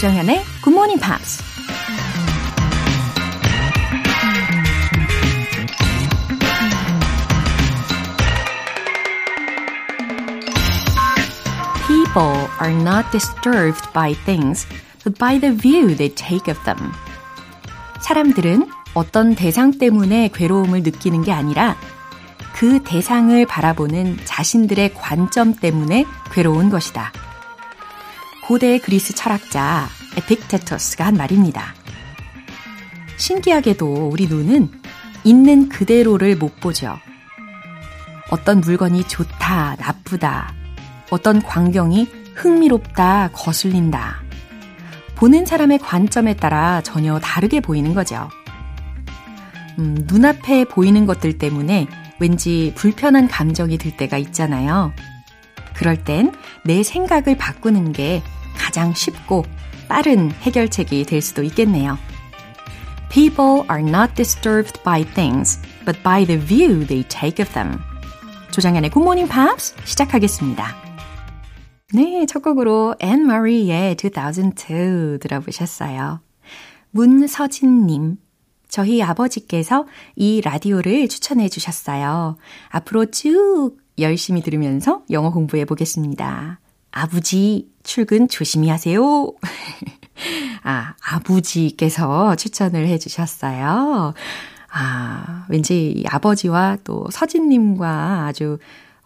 조정현의 0.00 0.42
Good 0.64 0.74
Morning 0.74 0.98
Pops. 0.98 1.42
People 11.86 12.48
are 12.62 12.72
not 12.72 13.10
disturbed 13.12 13.92
by 13.92 14.14
things, 14.24 14.66
but 15.04 15.18
by 15.18 15.38
the 15.38 15.54
view 15.54 15.94
they 15.94 16.08
take 16.14 16.50
of 16.50 16.58
them. 16.64 16.92
사람들은 18.00 18.70
어떤 18.94 19.34
대상 19.34 19.76
때문에 19.76 20.30
괴로움을 20.32 20.82
느끼는 20.82 21.24
게 21.24 21.32
아니라 21.32 21.76
그 22.54 22.82
대상을 22.84 23.44
바라보는 23.44 24.16
자신들의 24.24 24.94
관점 24.94 25.54
때문에 25.54 26.06
괴로운 26.32 26.70
것이다. 26.70 27.12
고대 28.50 28.78
그리스 28.78 29.14
철학자 29.14 29.86
에픽테토스가 30.16 31.06
한 31.06 31.14
말입니다. 31.14 31.72
신기하게도 33.16 34.08
우리 34.08 34.26
눈은 34.26 34.68
있는 35.22 35.68
그대로를 35.68 36.34
못 36.34 36.58
보죠. 36.58 36.98
어떤 38.28 38.60
물건이 38.60 39.04
좋다, 39.06 39.76
나쁘다, 39.76 40.52
어떤 41.10 41.40
광경이 41.40 42.08
흥미롭다, 42.34 43.30
거슬린다. 43.32 44.20
보는 45.14 45.46
사람의 45.46 45.78
관점에 45.78 46.34
따라 46.34 46.80
전혀 46.82 47.20
다르게 47.20 47.60
보이는 47.60 47.94
거죠. 47.94 48.30
음, 49.78 49.96
눈앞에 50.08 50.64
보이는 50.64 51.06
것들 51.06 51.38
때문에 51.38 51.86
왠지 52.18 52.72
불편한 52.74 53.28
감정이 53.28 53.78
들 53.78 53.96
때가 53.96 54.18
있잖아요. 54.18 54.92
그럴 55.76 56.02
땐 56.02 56.32
내 56.64 56.82
생각을 56.82 57.36
바꾸는 57.36 57.92
게 57.92 58.22
가장 58.60 58.92
쉽고 58.92 59.44
빠른 59.88 60.30
해결책이 60.30 61.04
될 61.04 61.22
수도 61.22 61.42
있겠네요. 61.42 61.98
People 63.10 63.62
are 63.70 63.82
not 63.82 64.14
disturbed 64.14 64.80
by 64.84 65.02
things, 65.14 65.58
but 65.84 66.00
by 66.04 66.24
the 66.24 66.38
view 66.38 66.86
they 66.86 67.02
take 67.08 67.42
of 67.42 67.52
them. 67.54 67.78
조장현의 68.52 68.90
Good 68.90 69.02
Morning 69.02 69.32
Pops 69.32 69.74
시작하겠습니다. 69.84 70.76
네, 71.92 72.24
첫 72.26 72.42
곡으로 72.42 72.94
Anne 73.02 73.24
Marie의 73.24 73.96
2002 73.96 75.18
들어보셨어요. 75.20 76.20
문서진님, 76.92 78.16
저희 78.68 79.02
아버지께서 79.02 79.86
이 80.14 80.40
라디오를 80.40 81.08
추천해 81.08 81.48
주셨어요. 81.48 82.36
앞으로 82.68 83.06
쭉 83.06 83.72
열심히 83.98 84.42
들으면서 84.42 85.02
영어 85.10 85.32
공부해 85.32 85.64
보겠습니다. 85.64 86.59
아버지, 86.90 87.70
출근 87.82 88.28
조심히 88.28 88.68
하세요. 88.68 89.32
아, 90.62 90.94
아버지께서 91.02 92.36
추천을 92.36 92.86
해 92.86 92.98
주셨어요. 92.98 94.14
아, 94.72 95.46
왠지 95.48 96.04
아버지와 96.08 96.78
또 96.84 97.06
서진님과 97.10 98.26
아주 98.26 98.58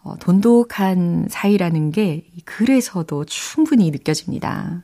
어, 0.02 0.16
돈독한 0.18 1.28
사이라는 1.30 1.90
게 1.90 2.26
그래서도 2.44 3.24
충분히 3.24 3.90
느껴집니다. 3.90 4.82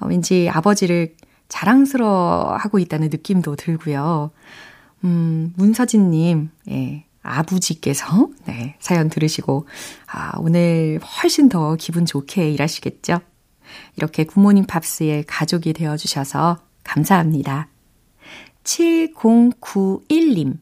어, 0.00 0.06
왠지 0.06 0.50
아버지를 0.50 1.14
자랑스러워하고 1.48 2.78
있다는 2.78 3.08
느낌도 3.08 3.56
들고요. 3.56 4.30
음, 5.04 5.52
문서진님, 5.56 6.50
예, 6.70 7.04
아부지께서, 7.22 8.28
네, 8.46 8.76
사연 8.80 9.08
들으시고, 9.08 9.66
아, 10.06 10.32
오늘 10.38 11.00
훨씬 11.00 11.48
더 11.48 11.76
기분 11.76 12.06
좋게 12.06 12.50
일하시겠죠? 12.50 13.20
이렇게 13.96 14.24
굿모닝 14.24 14.66
팝스의 14.66 15.24
가족이 15.26 15.72
되어 15.72 15.96
주셔서 15.96 16.58
감사합니다. 16.84 17.68
7091님. 18.64 20.58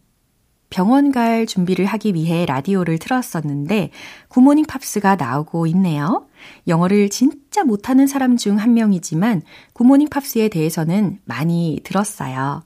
병원 0.71 1.13
갈 1.13 1.47
준비를 1.47 1.87
하기 1.87 2.13
위해 2.13 2.45
라디오를 2.45 2.99
틀었었는데 2.99 3.91
굿모닝 4.29 4.67
팝스가 4.67 5.17
나오고 5.17 5.67
있네요. 5.69 6.27
영어를 6.67 7.09
진짜 7.09 7.65
못하는 7.65 8.07
사람 8.07 8.37
중 8.37 8.59
한 8.59 8.75
명이지만 8.75 9.41
굿모닝 9.73 10.11
팝스에 10.11 10.49
대해서는 10.49 11.21
많이 11.25 11.81
들었어요. 11.85 12.63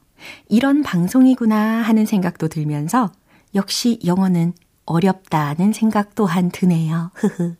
이런 0.48 0.82
방송이구나 0.82 1.56
하는 1.82 2.04
생각도 2.04 2.48
들면서 2.48 3.12
역시 3.54 3.98
영어는 4.04 4.54
어렵다는 4.86 5.72
생각 5.72 6.14
또한 6.14 6.50
드네요. 6.50 7.10
흐흐. 7.14 7.54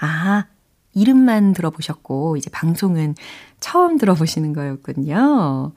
아, 0.00 0.46
이름만 0.94 1.52
들어보셨고 1.52 2.36
이제 2.36 2.50
방송은 2.50 3.14
처음 3.60 3.98
들어보시는 3.98 4.52
거였군요. 4.52 5.72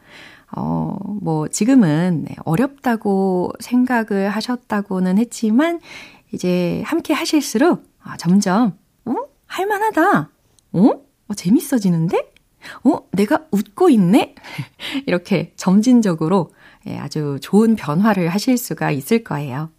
어, 0.56 0.98
뭐, 1.22 1.48
지금은 1.48 2.26
네, 2.28 2.36
어렵다고 2.46 3.54
생각을 3.60 4.30
하셨다고는 4.30 5.18
했지만, 5.18 5.80
이제 6.32 6.82
함께 6.86 7.14
하실수록, 7.14 7.84
아, 8.02 8.18
점점, 8.18 8.78
어? 9.06 9.16
할만하다. 9.48 10.30
어? 10.74 10.90
어? 11.28 11.34
재밌어지는데? 11.34 12.32
어? 12.84 13.00
내가 13.12 13.46
웃고 13.52 13.90
있네? 13.90 14.36
이렇게 15.08 15.54
점진적으로 15.56 16.52
예, 16.88 16.98
아주 16.98 17.38
좋은 17.42 17.76
변화를 17.76 18.30
하실 18.30 18.58
수가 18.58 18.92
있을 18.92 19.24
거예요. 19.24 19.70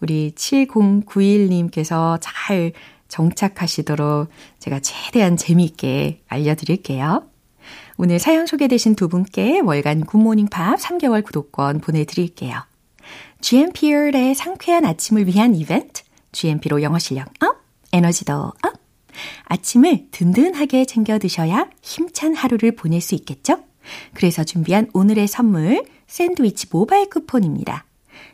우리 0.00 0.32
7091님께서 0.36 2.18
잘 2.20 2.72
정착하시도록 3.08 4.28
제가 4.58 4.80
최대한 4.80 5.36
재미있게 5.36 6.22
알려드릴게요. 6.28 7.28
오늘 7.98 8.18
사연 8.18 8.46
소개되신 8.46 8.94
두 8.94 9.08
분께 9.08 9.60
월간 9.60 10.04
굿모닝 10.04 10.48
팝 10.48 10.78
3개월 10.78 11.24
구독권 11.24 11.80
보내드릴게요. 11.80 12.62
GMP의 13.40 14.34
상쾌한 14.34 14.84
아침을 14.84 15.26
위한 15.26 15.54
이벤트, 15.54 16.02
GMP로 16.32 16.82
영어 16.82 16.98
실력 16.98 17.28
up, 17.42 17.56
에너지도 17.92 18.34
up. 18.34 18.54
아침을 19.44 20.08
든든하게 20.10 20.84
챙겨 20.84 21.18
드셔야 21.18 21.70
힘찬 21.80 22.34
하루를 22.34 22.72
보낼 22.72 23.00
수 23.00 23.14
있겠죠? 23.14 23.60
그래서 24.12 24.44
준비한 24.44 24.90
오늘의 24.92 25.28
선물, 25.28 25.84
샌드위치 26.06 26.66
모바일 26.70 27.10
쿠폰입니다. 27.10 27.84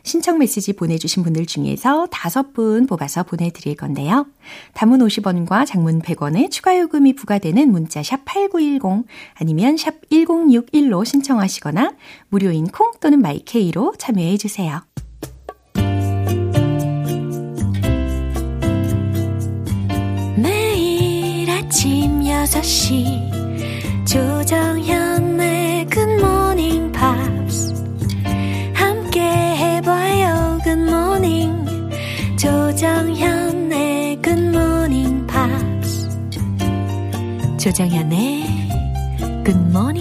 신청 0.03 0.37
메시지 0.37 0.73
보내주신 0.73 1.23
분들 1.23 1.45
중에서 1.45 2.07
다섯 2.11 2.53
분 2.53 2.87
뽑아서 2.87 3.23
보내드릴 3.23 3.75
건데요. 3.75 4.25
단문 4.73 4.99
50원과 4.99 5.65
장문 5.65 6.01
100원의 6.01 6.51
추가 6.51 6.77
요금이 6.77 7.15
부과되는 7.15 7.71
문자 7.71 8.03
샵 8.03 8.25
8910 8.25 9.05
아니면 9.35 9.77
샵 9.77 9.95
1061로 10.09 11.05
신청하시거나 11.05 11.93
무료인 12.29 12.67
콩 12.67 12.91
또는 12.99 13.21
마이케이로 13.21 13.93
참여해 13.97 14.37
주세요. 14.37 14.81
매일 20.35 21.49
아침 21.49 22.21
6시 22.21 24.05
조정현 24.05 25.02
조정현의 37.63 38.43
Pops. 39.45 39.92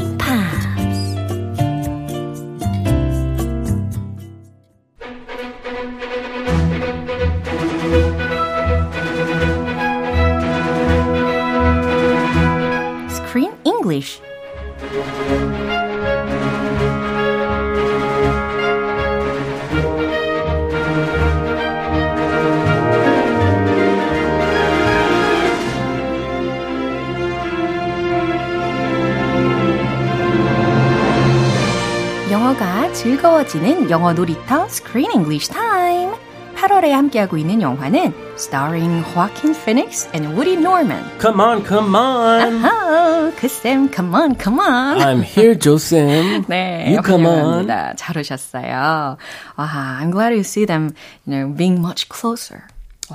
즐거워지는 33.02 33.90
영어 33.90 34.12
놀이터 34.12 34.64
Screen 34.66 35.10
English 35.10 35.50
Time. 35.50 36.14
8월에 36.54 36.90
함께하고 36.90 37.36
있는 37.36 37.60
영화는 37.60 38.14
starring 38.34 39.02
Joaquin 39.12 39.56
Phoenix 39.56 40.08
and 40.14 40.36
Woody 40.36 40.54
Norman. 40.54 41.02
Come 41.20 41.40
on, 41.40 41.64
come 41.66 41.96
on. 41.96 42.64
아하, 42.64 43.32
그쌤, 43.34 43.90
come 43.92 44.14
on, 44.14 44.36
come 44.40 44.60
on. 44.60 44.98
I'm 45.00 45.24
here, 45.24 45.58
조쌤. 45.58 46.44
네, 46.46 46.92
you 46.94 47.02
come 47.04 47.26
on. 47.26 47.66
잘 47.96 48.16
오셨어요. 48.16 49.16
아, 49.56 49.98
I'm 50.00 50.12
glad 50.12 50.30
to 50.30 50.44
see 50.44 50.64
them, 50.64 50.94
you 51.26 51.34
know, 51.34 51.48
being 51.52 51.80
much 51.80 52.08
closer. 52.08 52.68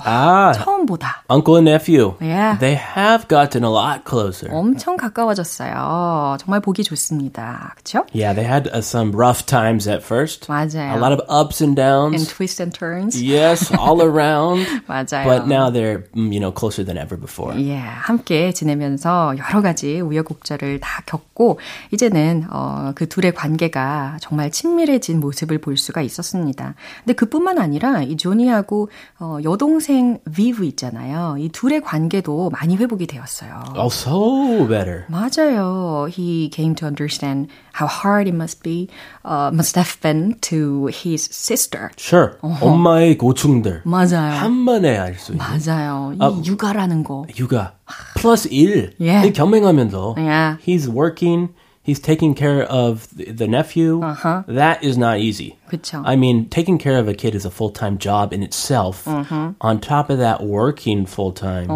Ah, 0.04 0.52
처음 0.54 0.86
보다. 0.86 1.22
uncle 1.30 1.56
and 1.56 1.64
nephew. 1.68 2.14
Yeah. 2.20 2.56
They 2.58 2.74
have 2.76 3.28
gotten 3.28 3.64
a 3.64 3.70
lot 3.70 4.04
closer. 4.04 4.48
엄청 4.52 4.96
가까워졌어요. 4.96 6.36
정말 6.40 6.60
보기 6.60 6.82
좋습니다. 6.84 7.74
그렇죠? 7.76 8.04
Yeah, 8.12 8.32
they 8.34 8.44
had 8.44 8.68
uh, 8.68 8.80
some 8.80 9.12
rough 9.12 9.46
times 9.46 9.88
at 9.88 10.02
first. 10.02 10.48
맞아요. 10.48 10.94
A 10.94 10.98
lot 11.00 11.12
of 11.12 11.20
ups 11.28 11.60
and 11.62 11.74
downs. 11.76 12.14
And 12.22 12.28
twists 12.28 12.60
and 12.60 12.72
turns. 12.72 13.20
yes, 13.22 13.72
all 13.74 14.02
around. 14.02 14.66
맞아요. 14.86 15.24
But 15.24 15.46
now 15.48 15.70
they're, 15.70 16.04
mm, 16.14 16.32
you 16.32 16.40
know, 16.40 16.52
closer 16.52 16.84
than 16.84 16.96
ever 16.98 17.16
before. 17.16 17.54
예, 17.58 17.76
함께 17.78 18.52
지내면서 18.52 19.34
여러 19.38 19.62
가지 19.62 20.00
우여곡절을 20.00 20.80
다 20.80 21.02
겪고 21.06 21.58
이제는 21.92 22.46
어, 22.50 22.92
그 22.94 23.08
둘의 23.08 23.34
관계가 23.34 24.18
정말 24.20 24.50
친밀해진 24.50 25.20
모습을 25.20 25.58
볼 25.58 25.76
수가 25.76 26.02
있었습니다. 26.02 26.74
근데 27.04 27.14
그뿐만 27.14 27.58
아니라 27.58 28.02
이 28.02 28.16
조니하고 28.16 28.90
어, 29.20 29.38
여동생 29.44 29.87
비브 29.88 30.64
있잖아요. 30.64 31.36
이 31.38 31.48
둘의 31.48 31.80
관계도 31.80 32.50
많이 32.50 32.76
회복이 32.76 33.06
되었어요. 33.06 33.74
Oh, 33.76 33.88
so 33.90 34.66
better. 34.68 35.04
맞아요. 35.08 36.08
He 36.10 36.50
came 36.52 36.74
to 36.74 36.86
understand 36.86 37.48
how 37.74 37.86
hard 37.88 38.28
it 38.28 38.34
must 38.34 38.62
be, 38.62 38.88
uh, 39.24 39.50
must 39.52 39.76
have 39.78 39.98
been 40.00 40.34
to 40.42 40.88
his 40.88 41.28
sister. 41.32 41.90
Sure. 41.98 42.36
엄마의 42.42 43.16
고충들. 43.16 43.82
맞아요. 43.84 44.32
한 44.34 44.64
번에 44.64 44.96
알 44.98 45.14
수 45.18 45.32
있는. 45.32 45.44
맞아요. 45.44 46.12
이 46.14 46.46
육아라는 46.46 47.04
거. 47.04 47.24
육아. 47.38 47.72
플러스 48.16 48.48
일. 48.50 48.94
예. 49.00 49.30
겸행하면서. 49.32 50.14
Yeah. 50.18 50.58
He's 50.64 50.88
working. 50.88 51.48
He's 51.82 52.00
taking 52.00 52.34
care 52.34 52.64
of 52.64 53.08
the, 53.16 53.32
the 53.32 53.48
nephew. 53.48 54.02
Uh-huh. 54.02 54.42
That 54.46 54.84
is 54.84 54.98
not 54.98 55.20
easy. 55.20 55.56
그쵸. 55.67 56.01
I 56.05 56.15
mean, 56.15 56.47
taking 56.49 56.77
care 56.77 56.97
of 56.99 57.07
a 57.07 57.13
kid 57.13 57.35
is 57.35 57.45
a 57.45 57.49
full 57.51 57.71
time 57.71 57.97
job 57.97 58.31
in 58.33 58.43
itself. 58.43 59.05
Mm-hmm. 59.05 59.51
On 59.61 59.79
top 59.79 60.09
of 60.09 60.19
that, 60.19 60.43
working 60.43 61.05
full 61.05 61.31
time. 61.31 61.67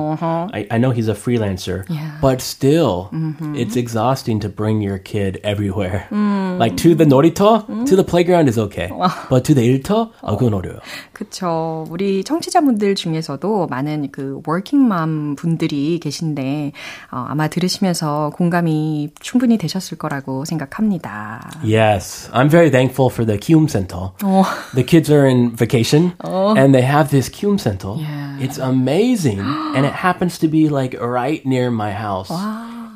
I, 0.53 0.67
I 0.69 0.77
know 0.77 0.91
he's 0.91 1.07
a 1.07 1.15
freelancer, 1.15 1.85
Yeah. 1.89 1.97
Mm-hmm. 1.97 2.21
but 2.21 2.41
still, 2.41 3.09
it's 3.55 3.75
exhausting 3.75 4.39
to 4.41 4.49
bring 4.49 4.81
your 4.81 4.99
kid 4.99 5.39
everywhere. 5.43 6.07
Mm. 6.11 6.59
Like 6.59 6.77
to 6.77 6.93
the 6.95 7.05
놀이터, 7.05 7.85
to 7.87 7.95
the 7.95 8.03
playground 8.03 8.47
is 8.49 8.57
okay, 8.57 8.89
but 9.29 9.43
to 9.45 9.53
the 9.53 9.63
일터, 9.65 10.11
아, 10.21 10.35
그건 10.37 10.53
어려요. 10.53 10.79
그쵸. 11.13 11.85
우리 11.89 12.23
청취자분들 12.23 12.95
중에서도 12.95 13.67
많은 13.67 14.09
그 14.11 14.41
워킹맘 14.45 15.35
분들이 15.35 15.99
계신데 15.99 16.71
어, 17.11 17.25
아마 17.27 17.47
들으시면서 17.47 18.31
공감이 18.35 19.09
충분히 19.19 19.57
되셨을 19.57 19.97
거라고 19.97 20.45
생각합니다. 20.45 21.49
Yes, 21.63 22.29
I'm 22.31 22.49
very 22.49 22.69
thankful 22.69 23.09
for 23.09 23.25
the 23.25 23.39
Kium 23.39 23.67
Center. 23.67 23.80
The 23.81 24.83
kids 24.85 25.09
are 25.09 25.25
in 25.25 25.55
vacation 25.55 26.13
and 26.21 26.73
they 26.75 26.83
have 26.83 27.09
this 27.09 27.29
Kium 27.29 27.59
Center. 27.59 27.95
Yeah. 27.97 28.37
It's 28.39 28.57
amazing. 28.59 29.39
and 29.39 29.85
it 29.85 29.93
happens 29.93 30.37
to 30.39 30.47
be 30.47 30.69
like 30.69 30.95
right 30.99 31.43
near 31.45 31.71
my 31.71 31.91
house. 31.91 32.31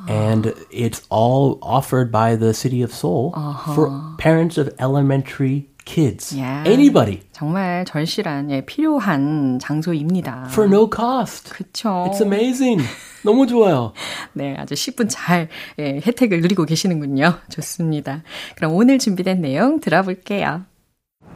And 0.08 0.54
it's 0.72 1.02
all 1.10 1.58
offered 1.62 2.12
by 2.12 2.36
the 2.36 2.54
city 2.54 2.82
of 2.84 2.92
Seoul 2.94 3.32
for 3.76 3.90
parents 4.18 4.58
of 4.58 4.70
elementary 4.80 5.68
kids. 5.86 6.34
Yeah. 6.36 6.64
Anybody 6.66 7.22
정말 7.34 7.86
절실한 7.86 8.52
예, 8.52 8.62
필요한 8.62 9.58
장소입니다. 9.60 10.48
for 10.52 10.68
no 10.70 10.88
cost. 10.88 11.54
그쵸. 11.54 12.06
It's 12.08 12.22
amazing. 12.22 12.84
너무 13.24 13.48
좋아요. 13.48 13.94
네, 14.34 14.56
아주 14.58 14.74
10분 14.76 15.08
잘 15.10 15.50
예, 15.80 16.00
혜택을 16.06 16.42
누리고 16.42 16.66
계시는군요. 16.66 17.34
좋습니다. 17.50 18.24
그럼 18.56 18.74
오늘 18.74 19.00
준비된 19.00 19.42
내용 19.42 19.80
들어볼게요. 19.80 20.66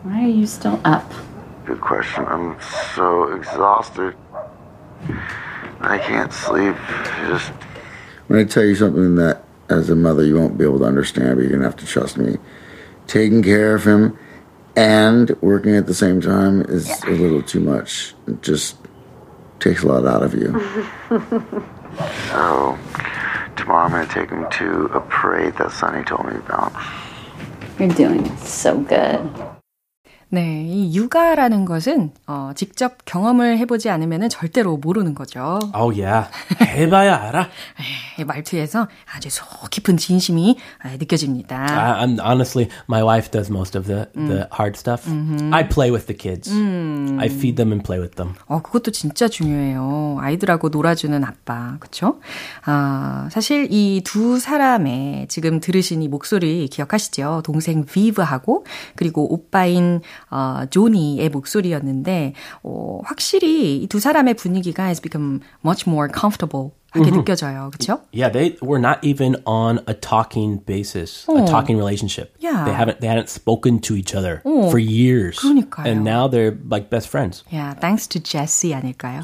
Why 0.02 0.24
are 0.24 0.28
you 0.28 0.46
still 0.46 0.80
up? 0.84 1.10
Good 1.66 1.80
question. 1.80 2.24
I'm 2.24 2.56
so 2.94 3.34
exhausted. 3.34 4.16
I 5.80 5.98
can't 5.98 6.32
sleep. 6.32 6.74
Just. 7.28 7.50
I'm 7.50 8.36
going 8.36 8.46
to 8.46 8.52
tell 8.52 8.64
you 8.64 8.74
something 8.74 9.16
that, 9.16 9.44
as 9.68 9.90
a 9.90 9.96
mother, 9.96 10.24
you 10.24 10.36
won't 10.38 10.56
be 10.56 10.64
able 10.64 10.78
to 10.78 10.84
understand, 10.86 11.36
but 11.36 11.42
you're 11.42 11.50
going 11.50 11.60
to 11.62 11.66
have 11.66 11.76
to 11.76 11.86
trust 11.86 12.16
me. 12.16 12.38
Taking 13.06 13.42
care 13.42 13.74
of 13.74 13.84
him 13.84 14.16
and 14.76 15.30
working 15.42 15.76
at 15.76 15.86
the 15.86 15.94
same 15.94 16.20
time 16.20 16.62
is 16.62 16.88
a 17.04 17.10
little 17.10 17.42
too 17.42 17.60
much. 17.60 18.14
It 18.26 18.42
just 18.42 18.76
takes 19.58 19.82
a 19.82 19.86
lot 19.86 20.06
out 20.06 20.22
of 20.22 20.34
you. 20.34 21.64
So, 22.28 22.78
tomorrow 23.56 23.86
I'm 23.86 23.90
going 23.90 24.06
to 24.06 24.14
take 24.14 24.30
him 24.30 24.48
to 24.48 24.84
a 24.96 25.00
parade 25.00 25.54
that 25.56 25.72
Sonny 25.72 26.04
told 26.04 26.24
me 26.26 26.36
about. 26.36 26.72
You're 27.78 27.88
doing 27.88 28.36
so 28.36 28.78
good. 28.80 29.28
네, 30.32 30.64
이 30.64 30.94
육아라는 30.94 31.64
것은 31.64 32.12
어, 32.28 32.52
직접 32.54 32.98
경험을 33.04 33.58
해보지 33.58 33.90
않으면 33.90 34.28
절대로 34.28 34.76
모르는 34.76 35.12
거죠. 35.14 35.58
Oh 35.74 35.90
yeah. 36.00 36.30
해봐야 36.62 37.16
알아. 37.16 37.48
예, 38.20 38.24
말투에서 38.24 38.86
아주 39.12 39.28
속 39.28 39.68
깊은 39.70 39.96
진심이 39.96 40.56
예, 40.86 40.96
느껴집니다. 40.98 41.66
I, 41.68 42.06
I'm 42.06 42.20
honestly, 42.20 42.68
my 42.88 43.02
wife 43.02 43.32
does 43.32 43.50
most 43.50 43.76
of 43.76 43.88
the 43.88 44.06
the 44.14 44.46
hard 44.56 44.76
stuff. 44.78 45.04
I 45.52 45.68
play 45.68 45.90
with 45.90 46.06
the 46.06 46.16
kids. 46.16 46.48
I 46.52 47.26
feed 47.26 47.56
them 47.56 47.72
and 47.72 47.82
play 47.82 47.98
with 48.00 48.14
them. 48.14 48.36
어, 48.46 48.62
그것도 48.62 48.92
진짜 48.92 49.26
중요해요. 49.26 50.18
아이들하고 50.20 50.68
놀아주는 50.68 51.24
아빠, 51.24 51.76
그쵸? 51.80 52.20
아, 52.64 53.28
사실 53.32 53.66
이 53.70 54.00
두 54.04 54.38
사람의 54.38 55.26
지금 55.28 55.60
들으신 55.60 56.02
이 56.02 56.08
목소리 56.08 56.68
기억하시죠? 56.68 57.42
동생 57.44 57.84
비브하고 57.84 58.64
그리고 58.96 59.32
오빠인 59.32 60.00
어, 60.30 60.64
조니의 60.70 61.28
목소리였는데 61.30 62.34
어, 62.62 63.00
확실히 63.04 63.76
이 63.82 63.86
두 63.90 63.98
사람의 64.00 64.34
분위기가 64.34 64.84
has 64.84 65.00
become 65.00 65.40
much 65.64 65.88
more 65.88 66.08
comfortable 66.12 66.70
하게 66.92 67.12
느껴져요. 67.12 67.70
그쵸? 67.72 68.00
Yeah, 68.12 68.32
they 68.32 68.56
were 68.60 68.80
not 68.80 68.98
even 69.04 69.36
on 69.46 69.78
a 69.86 69.94
talking 69.94 70.58
basis, 70.66 71.24
a 71.28 71.46
talking 71.46 71.76
relationship. 71.78 72.34
Yeah. 72.40 72.64
they 72.64 72.74
haven't 72.74 72.98
they 73.00 73.06
hadn't 73.06 73.28
spoken 73.30 73.78
to 73.86 73.94
each 73.94 74.12
other 74.12 74.42
for 74.42 74.78
years. 74.78 75.38
그러니까요. 75.38 75.86
And 75.86 76.02
now 76.02 76.26
they're 76.26 76.58
like 76.68 76.90
best 76.90 77.06
friends. 77.08 77.44
Yeah, 77.52 77.74
thanks 77.78 78.08
to 78.08 78.18
Jesse 78.18 78.74
아닐까요? 78.74 79.22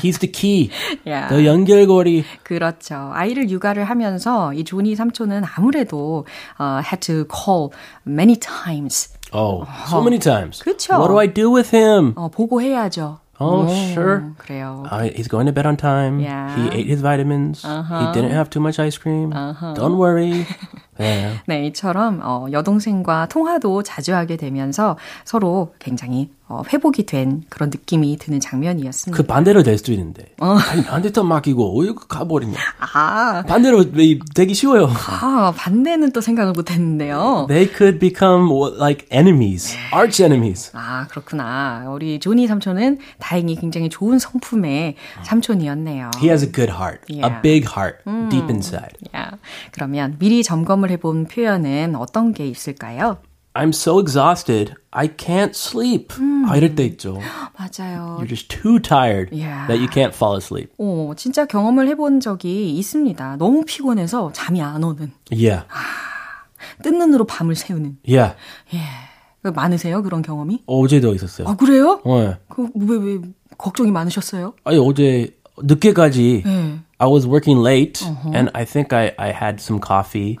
He's 0.00 0.18
the 0.18 0.28
key. 0.30 0.70
Yeah. 1.04 1.26
the 1.28 1.44
연결고리. 1.44 2.24
그렇죠. 2.44 3.10
아이를 3.12 3.50
육아를 3.50 3.84
하면서 3.84 4.52
이 4.54 4.62
조니 4.62 4.94
삼촌은 4.94 5.42
아무래도 5.56 6.24
uh, 6.60 6.80
had 6.86 7.00
to 7.00 7.24
call 7.26 7.72
many 8.06 8.36
times. 8.36 9.08
Oh, 9.34 9.66
so 9.90 10.00
many 10.00 10.18
times. 10.18 10.62
그쵸. 10.62 10.96
What 10.98 11.08
do 11.08 11.18
I 11.18 11.26
do 11.26 11.50
with 11.50 11.70
him? 11.74 12.14
어, 12.14 12.28
보고해야죠. 12.30 13.18
Oh, 13.40 13.66
오, 13.66 13.68
sure. 13.92 14.32
그래요. 14.38 14.84
Uh, 14.88 15.10
he's 15.10 15.26
going 15.26 15.46
to 15.46 15.52
bed 15.52 15.66
on 15.66 15.76
time. 15.76 16.20
Yeah. 16.20 16.54
He 16.54 16.68
ate 16.70 16.86
his 16.86 17.02
vitamins. 17.02 17.62
He 17.62 18.12
didn't 18.14 18.30
have 18.30 18.48
too 18.48 18.60
much 18.60 18.78
ice 18.78 18.96
cream. 18.96 19.30
Don't 19.74 19.98
worry. 19.98 20.46
Yeah. 21.00 21.40
네, 21.48 21.66
이처럼 21.66 22.20
어, 22.22 22.46
여동생과 22.52 23.26
통화도 23.26 23.82
자주 23.82 24.14
하게 24.14 24.36
되면서 24.36 24.96
서로 25.24 25.74
굉장히 25.80 26.30
어, 26.46 26.62
회복이 26.70 27.06
된 27.06 27.42
그런 27.48 27.70
느낌이 27.70 28.18
드는 28.18 28.38
장면이었습니다. 28.38 29.16
그 29.16 29.26
반대로 29.26 29.62
될 29.62 29.78
수도 29.78 29.92
있는데. 29.92 30.26
아니, 30.38 30.82
나한테 30.82 31.10
더 31.10 31.24
맡기고, 31.24 31.80
어이, 31.80 31.94
가버리냐. 32.08 32.58
아, 32.92 33.42
반대로 33.48 33.82
이- 33.96 34.18
되기 34.34 34.52
쉬워요. 34.52 34.90
아, 35.22 35.54
반대는 35.56 36.12
또 36.12 36.20
생각을 36.20 36.52
못 36.52 36.70
했는데요. 36.70 37.46
They 37.48 37.66
could 37.74 37.98
become 37.98 38.50
like 38.78 39.06
enemies, 39.10 39.74
arch 39.94 40.22
enemies. 40.22 40.70
아, 40.74 41.06
그렇구나. 41.08 41.86
우리 41.88 42.20
조니 42.20 42.46
삼촌은 42.46 42.98
다행히 43.18 43.56
굉장히 43.56 43.88
좋은 43.88 44.18
성품의 44.18 44.96
삼촌이었네요. 45.22 46.10
He 46.18 46.28
has 46.28 46.44
a 46.44 46.52
good 46.52 46.70
heart, 46.70 47.00
Yeah. 47.08 47.34
a 47.36 47.40
big 47.42 47.66
heart, 47.66 48.04
deep 48.30 48.50
inside. 48.50 48.98
야, 49.16 49.30
그러면 49.72 50.16
미리 50.18 50.42
점검을 50.42 50.90
해본 50.90 51.24
표현은 51.28 51.96
어떤 51.96 52.34
게 52.34 52.46
있을까요? 52.46 53.16
I'm 53.55 53.69
so 53.73 53.99
exhausted, 53.99 54.75
I 54.91 55.07
can't 55.07 55.55
sleep. 55.55 56.13
아, 56.47 56.55
이럴 56.55 56.75
때 56.75 56.85
있죠. 56.85 57.19
맞아요. 57.57 58.17
You're 58.21 58.27
just 58.29 58.47
too 58.47 58.79
tired 58.79 59.29
Yeah. 59.35 59.67
that 59.67 59.79
you 59.79 59.87
can't 59.89 60.13
fall 60.13 60.37
asleep. 60.37 60.71
어, 60.77 61.13
진짜 61.17 61.45
경험을 61.45 61.87
해본 61.89 62.19
적이 62.21 62.77
있습니다. 62.77 63.37
너무 63.37 63.65
피곤해서 63.65 64.31
잠이 64.33 64.61
안 64.61 64.83
오는. 64.83 65.11
Yeah, 65.31 65.65
뜬 66.83 66.99
눈으로 66.99 67.25
밤을 67.25 67.55
새우는. 67.55 67.97
yeah. 68.07 68.35
그 69.41 69.49
많으세요? 69.49 70.03
그런 70.03 70.21
경험이? 70.21 70.63
어제도 70.67 71.13
있었어요. 71.15 71.47
아, 71.47 71.55
그래요? 71.55 72.01
네. 72.05 72.37
그, 72.49 72.67
왜, 72.75 72.97
왜, 72.97 73.19
걱정이 73.57 73.89
많으셨어요? 73.91 74.53
아니, 74.65 74.77
어제 74.77 75.33
늦게까지 75.57 76.43
네. 76.45 76.79
I 76.99 77.07
was 77.09 77.25
working 77.25 77.61
late 77.65 78.05
and 78.33 78.49
I 78.53 78.65
think 78.65 78.93
I, 78.93 79.11
I 79.17 79.29
had 79.31 79.61
some 79.61 79.79
coffee 79.81 80.37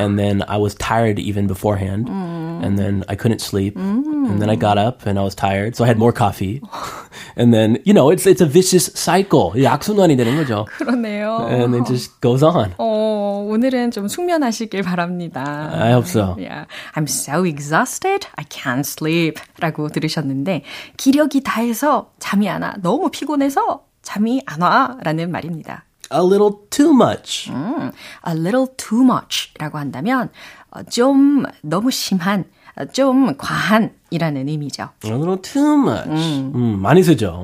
and 0.00 0.18
then 0.18 0.42
I 0.48 0.56
was 0.56 0.74
tired 0.74 1.18
even 1.18 1.46
beforehand 1.46 2.08
and 2.08 2.78
then 2.78 3.04
I 3.08 3.16
couldn't 3.16 3.40
sleep 3.40 3.76
and 3.76 4.40
then 4.40 4.50
I 4.50 4.56
got 4.56 4.78
up 4.78 5.06
and 5.06 5.18
I 5.18 5.22
was 5.22 5.34
tired 5.34 5.76
so 5.76 5.84
I 5.84 5.88
had 5.88 5.98
more 5.98 6.12
coffee 6.12 6.60
And 7.36 7.52
then, 7.52 7.78
you 7.84 7.92
know, 7.92 8.10
it's 8.10 8.26
it's 8.26 8.40
a 8.40 8.46
vicious 8.46 8.90
cycle. 8.94 9.52
이 9.56 9.66
악순환이 9.66 10.16
되는 10.16 10.36
거죠. 10.36 10.66
그러네요. 10.78 11.46
And 11.50 11.74
it 11.76 11.86
just 11.86 12.20
goes 12.20 12.42
on. 12.42 12.72
어, 12.78 13.46
오늘은 13.48 13.90
좀 13.90 14.08
숙면하시길 14.08 14.82
바랍니다. 14.82 15.70
I 15.72 15.92
hope 15.92 16.08
so. 16.08 16.34
Yeah. 16.38 16.64
I'm 16.94 17.04
so 17.04 17.44
exhausted. 17.44 18.26
I 18.36 18.44
can't 18.48 18.86
sleep. 18.86 19.40
라고 19.60 19.88
들으셨는데, 19.88 20.62
기력이 20.96 21.42
다해서 21.42 22.10
잠이 22.18 22.48
안 22.48 22.62
와. 22.62 22.74
너무 22.82 23.10
피곤해서 23.10 23.84
잠이 24.02 24.42
안 24.46 24.62
와. 24.62 24.96
라는 25.02 25.30
말입니다. 25.30 25.84
A 26.11 26.21
little 26.23 26.51
too 26.69 26.91
much. 26.93 27.49
음, 27.51 27.91
a 28.27 28.33
little 28.35 28.67
too 28.75 29.01
much 29.03 29.53
라고 29.57 29.77
한다면, 29.77 30.29
어, 30.71 30.83
좀 30.83 31.43
너무 31.61 31.89
심한, 31.91 32.45
어, 32.75 32.85
좀 32.85 33.35
과한이라는 33.37 34.47
의미죠. 34.47 34.89
A 35.05 35.11
little 35.11 35.41
too 35.41 35.75
much. 35.77 36.09
음, 36.09 36.79
많이 36.81 37.01
쓰죠. 37.03 37.43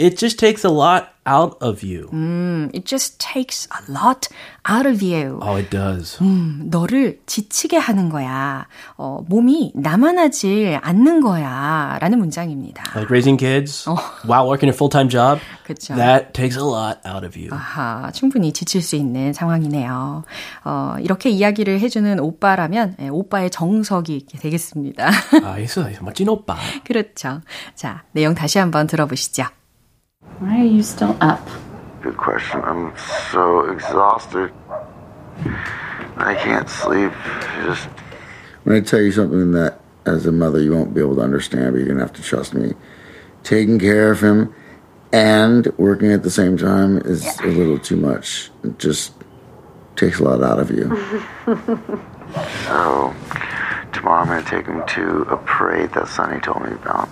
It 0.00 0.16
just 0.16 0.38
takes 0.38 0.64
a 0.66 0.72
lot 0.72 1.08
out 1.28 1.58
of 1.60 1.84
you. 1.86 2.08
음, 2.14 2.70
it 2.74 2.86
just 2.86 3.18
takes 3.18 3.68
a 3.70 3.84
lot 3.92 4.28
out 4.66 4.88
of 4.88 5.04
you. 5.04 5.38
Oh, 5.42 5.58
it 5.58 5.68
does. 5.68 6.16
음, 6.22 6.68
너를 6.70 7.20
지치게 7.26 7.76
하는 7.76 8.08
거야. 8.08 8.66
어, 8.96 9.22
몸이 9.28 9.72
나만하지 9.74 10.78
않는 10.80 11.20
거야. 11.20 11.98
라는 12.00 12.18
문장입니다. 12.18 12.82
Like 12.96 13.10
raising 13.10 13.36
kids 13.38 13.86
while 14.24 14.46
working 14.48 14.72
a 14.72 14.74
full-time 14.74 15.10
job. 15.10 15.38
그쵸. 15.66 15.94
That 15.96 16.32
takes 16.32 16.56
a 16.56 16.64
lot 16.64 17.00
out 17.06 17.26
of 17.26 17.38
you. 17.38 17.50
아하, 17.52 18.10
충분히 18.12 18.54
지칠 18.54 18.80
수 18.80 18.96
있는 18.96 19.34
상황이네요. 19.34 20.24
어, 20.64 20.96
이렇게 21.00 21.28
이야기를 21.28 21.78
해주는 21.78 22.18
오빠라면 22.20 22.96
예, 23.00 23.08
오빠의 23.08 23.50
정석이 23.50 24.26
되겠습니다. 24.40 25.10
아, 25.44 25.58
있어. 25.58 25.84
멋진 26.00 26.30
오빠. 26.30 26.56
그렇죠. 26.84 27.42
자, 27.74 28.04
내용 28.12 28.34
다시 28.34 28.58
한번 28.58 28.86
들어보시죠. 28.86 29.44
Why 30.40 30.62
are 30.62 30.64
you 30.64 30.82
still 30.82 31.18
up? 31.20 31.46
Good 32.00 32.16
question. 32.16 32.62
I'm 32.62 32.96
so 33.30 33.70
exhausted. 33.70 34.50
I 36.16 36.34
can't 36.34 36.66
sleep. 36.66 37.12
Just 37.62 37.86
I'm 37.86 38.72
going 38.72 38.82
to 38.82 38.90
tell 38.90 39.02
you 39.02 39.12
something 39.12 39.52
that, 39.52 39.80
as 40.06 40.24
a 40.24 40.32
mother, 40.32 40.62
you 40.62 40.72
won't 40.72 40.94
be 40.94 41.02
able 41.02 41.16
to 41.16 41.20
understand, 41.20 41.72
but 41.72 41.78
you're 41.78 41.88
going 41.88 41.98
to 41.98 42.04
have 42.04 42.14
to 42.14 42.22
trust 42.22 42.54
me. 42.54 42.72
Taking 43.42 43.78
care 43.78 44.10
of 44.10 44.22
him 44.22 44.54
and 45.12 45.66
working 45.76 46.10
at 46.10 46.22
the 46.22 46.30
same 46.30 46.56
time 46.56 46.96
is 46.98 47.38
a 47.40 47.46
little 47.48 47.78
too 47.78 47.96
much. 47.96 48.50
It 48.64 48.78
just 48.78 49.12
takes 49.94 50.20
a 50.20 50.24
lot 50.24 50.42
out 50.42 50.58
of 50.58 50.70
you. 50.70 50.84
so 52.64 53.14
tomorrow 53.92 54.22
I'm 54.22 54.26
gonna 54.26 54.42
take 54.42 54.66
him 54.66 54.86
to 54.86 55.22
a 55.32 55.36
parade 55.36 55.92
that 55.92 56.08
Sonny 56.08 56.40
told 56.40 56.62
me 56.62 56.72
about. 56.72 57.10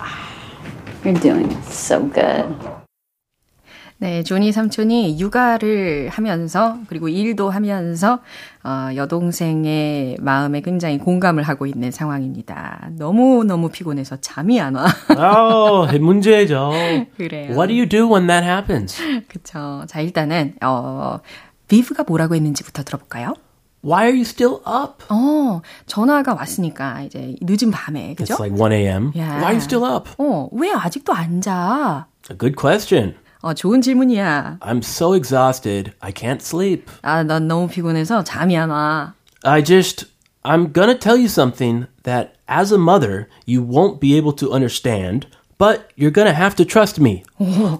You're 1.03 1.13
doing 1.15 1.61
so 1.63 2.03
good. 2.05 2.55
네, 4.01 4.23
조니 4.23 4.53
삼촌이 4.53 5.19
육아를 5.19 6.07
하면서 6.07 6.77
그리고 6.87 7.09
일도 7.09 7.49
하면서 7.49 8.19
어, 8.63 8.95
여동생의 8.95 10.17
마음에 10.21 10.61
굉장히 10.61 10.97
공감을 10.97 11.43
하고 11.43 11.65
있는 11.65 11.91
상황입니다. 11.91 12.91
너무 12.97 13.43
너무 13.43 13.67
피곤해서 13.67 14.17
잠이 14.21 14.61
안 14.61 14.75
와. 14.75 14.85
oh, 15.83 15.99
문제죠. 15.99 16.71
그래요. 17.17 17.51
What 17.51 17.67
do 17.67 17.75
you 17.75 17.89
do 17.89 18.07
when 18.09 18.27
that 18.27 18.47
happens? 18.47 19.01
그쵸. 19.27 19.83
자, 19.87 19.99
일단은 19.99 20.55
어, 20.63 21.19
비브가 21.67 22.03
뭐라고 22.07 22.35
했는지부터 22.35 22.83
들어볼까요? 22.83 23.33
Why 23.83 24.05
are 24.05 24.15
you 24.15 24.21
still 24.21 24.59
up? 24.65 25.03
어, 25.09 25.61
전화가 25.87 26.35
왔으니까 26.35 27.01
이제 27.01 27.35
늦은 27.41 27.71
밤에 27.71 28.15
그죠? 28.15 28.35
It's 28.35 28.39
like 28.39 28.57
1 28.57 28.71
a.m. 28.71 29.11
Yeah. 29.13 29.39
Why 29.39 29.51
are 29.51 29.55
you 29.55 29.61
still 29.61 29.83
up? 29.83 30.09
어, 30.17 30.47
왜 30.53 30.71
아직도 30.71 31.11
안 31.11 31.41
자? 31.41 32.07
A 32.31 32.37
good 32.37 32.55
question. 32.55 33.15
어, 33.40 33.52
좋은 33.54 33.82
질문이야. 33.82 34.58
I'm 34.60 34.78
so 34.78 35.14
exhausted. 35.14 35.92
I 36.00 36.12
can't 36.12 36.40
sleep. 36.40 36.86
아, 37.02 37.22
난 37.22 37.46
너무 37.46 37.68
피곤해서 37.68 38.24
잠이 38.24 38.56
안 38.56 38.70
와. 38.70 39.14
I 39.42 39.62
just, 39.62 40.06
I'm 40.42 40.72
gonna 40.72 40.98
tell 40.98 41.18
you 41.18 41.28
something 41.28 41.86
that 42.04 42.32
as 42.48 42.72
a 42.72 42.78
mother, 42.78 43.28
you 43.46 43.62
won't 43.62 44.00
be 44.00 44.16
able 44.16 44.32
to 44.36 44.50
understand, 44.52 45.26
But 45.59 45.91
you're 45.97 46.09
gonna 46.09 46.33
have 46.33 46.55
to 46.55 46.65
trust 46.65 47.01
me. 47.01 47.23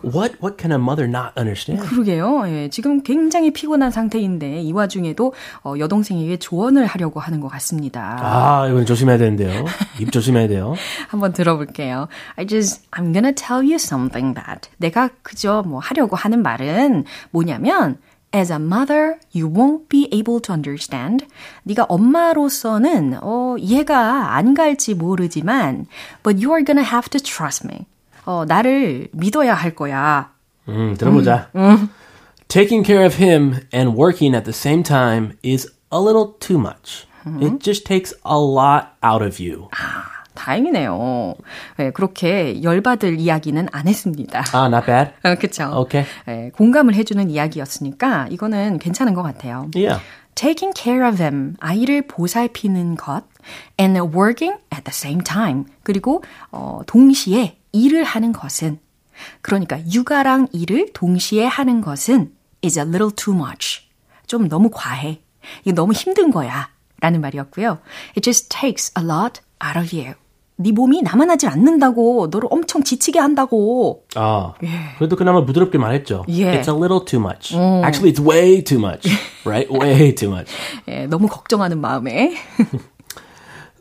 What, 0.03 0.35
what 0.41 0.57
can 0.57 0.71
a 0.71 0.77
mother 0.77 1.07
not 1.07 1.31
understand? 1.37 1.81
그러게요. 1.87 2.43
예, 2.47 2.69
지금 2.69 3.01
굉장히 3.01 3.51
피곤한 3.51 3.89
상태인데 3.89 4.61
이 4.61 4.71
와중에도 4.73 5.33
어, 5.63 5.73
여동생에게 5.79 6.37
조언을 6.37 6.85
하려고 6.85 7.21
하는 7.21 7.39
것 7.39 7.47
같습니다. 7.47 8.17
아, 8.21 8.67
이건 8.67 8.85
조심해야 8.85 9.17
되는데요. 9.17 9.65
입 9.99 10.11
조심해야 10.11 10.49
돼요. 10.49 10.75
한번 11.07 11.31
들어볼게요. 11.31 12.09
I 12.35 12.45
just, 12.45 12.83
I'm 12.91 13.13
gonna 13.13 13.33
tell 13.33 13.63
you 13.63 13.75
something 13.75 14.35
that. 14.35 14.69
내가 14.77 15.09
그저 15.23 15.63
뭐 15.65 15.79
하려고 15.79 16.17
하는 16.17 16.43
말은 16.43 17.05
뭐냐면, 17.31 17.97
As 18.32 18.50
a 18.50 18.58
mother, 18.58 19.20
you 19.32 19.46
won't 19.46 19.88
be 19.88 20.08
able 20.12 20.40
to 20.40 20.52
understand. 20.52 21.26
네가 21.62 21.86
엄마로서는 21.88 23.18
어, 23.22 23.54
이해가 23.58 24.34
안 24.34 24.54
갈지 24.54 24.94
모르지만, 24.94 25.86
but 26.24 26.44
you 26.44 26.50
are 26.52 26.64
gonna 26.64 26.84
have 26.84 27.08
to 27.10 27.20
trust 27.20 27.64
me. 27.64 27.86
어, 28.24 28.44
나를 28.44 29.08
믿어야 29.12 29.54
할 29.54 29.74
거야. 29.76 30.32
음, 30.68 30.96
들어보자. 30.98 31.50
Taking 32.48 32.84
care 32.84 33.04
of 33.04 33.22
him 33.22 33.60
and 33.72 33.96
working 33.96 34.34
at 34.34 34.44
the 34.44 34.52
same 34.52 34.82
time 34.82 35.36
is 35.44 35.68
a 35.92 36.00
little 36.00 36.34
too 36.40 36.58
much. 36.58 37.06
It 37.40 37.58
just 37.62 37.86
takes 37.86 38.12
a 38.24 38.36
lot 38.36 38.96
out 39.02 39.22
of 39.24 39.38
you. 39.40 39.68
다행이네요. 40.39 41.35
네, 41.77 41.91
그렇게 41.91 42.63
열받을 42.63 43.19
이야기는 43.19 43.67
안 43.71 43.87
했습니다. 43.87 44.43
Ah, 44.53 44.67
not 44.67 44.85
bad. 44.85 45.11
어, 45.23 45.35
그쵸. 45.35 45.69
Okay. 45.83 46.07
네, 46.25 46.51
공감을 46.55 46.95
해주는 46.95 47.29
이야기였으니까 47.29 48.27
이거는 48.29 48.79
괜찮은 48.79 49.13
것 49.13 49.21
같아요. 49.23 49.69
Yeah. 49.75 50.01
Taking 50.35 50.73
care 50.73 51.05
of 51.05 51.17
them, 51.17 51.55
아이를 51.59 52.07
보살피는 52.07 52.95
것, 52.95 53.23
and 53.77 53.99
working 53.99 54.55
at 54.73 54.83
the 54.85 54.93
same 54.93 55.21
time, 55.21 55.65
그리고 55.83 56.23
어, 56.51 56.79
동시에 56.87 57.57
일을 57.73 58.05
하는 58.05 58.31
것은, 58.31 58.79
그러니까 59.41 59.79
육아랑 59.91 60.47
일을 60.53 60.93
동시에 60.93 61.45
하는 61.45 61.81
것은 61.81 62.31
is 62.63 62.79
a 62.79 62.85
little 62.85 63.11
too 63.13 63.35
much. 63.35 63.81
좀 64.27 64.47
너무 64.47 64.69
과해. 64.71 65.19
이거 65.65 65.73
너무 65.75 65.91
힘든 65.91 66.31
거야. 66.31 66.69
라는 67.01 67.19
말이었고요. 67.21 67.79
It 68.15 68.21
just 68.21 68.49
takes 68.49 68.91
a 68.97 69.03
lot 69.03 69.41
out 69.63 69.77
of 69.77 69.95
you. 69.95 70.13
네 70.61 70.73
몸이 70.73 71.03
나만하지 71.03 71.47
않는다고, 71.47 72.27
너를 72.29 72.49
엄청 72.51 72.83
지치게 72.83 73.17
한다고. 73.17 74.03
아, 74.15 74.55
그래도 74.97 75.15
그나마 75.15 75.45
부드럽게 75.45 75.77
말했죠. 75.77 76.25
예. 76.27 76.59
It's 76.59 76.67
a 76.67 76.77
little 76.77 76.99
too 77.05 77.21
much. 77.21 77.55
Actually, 77.55 78.11
it's 78.11 78.19
way 78.19 78.61
too 78.61 78.77
much. 78.77 79.07
Right? 79.45 79.71
way 79.71 80.13
too 80.13 80.29
much. 80.29 80.51
예, 80.89 81.07
너무 81.07 81.29
걱정하는 81.29 81.79
마음에. 81.79 82.33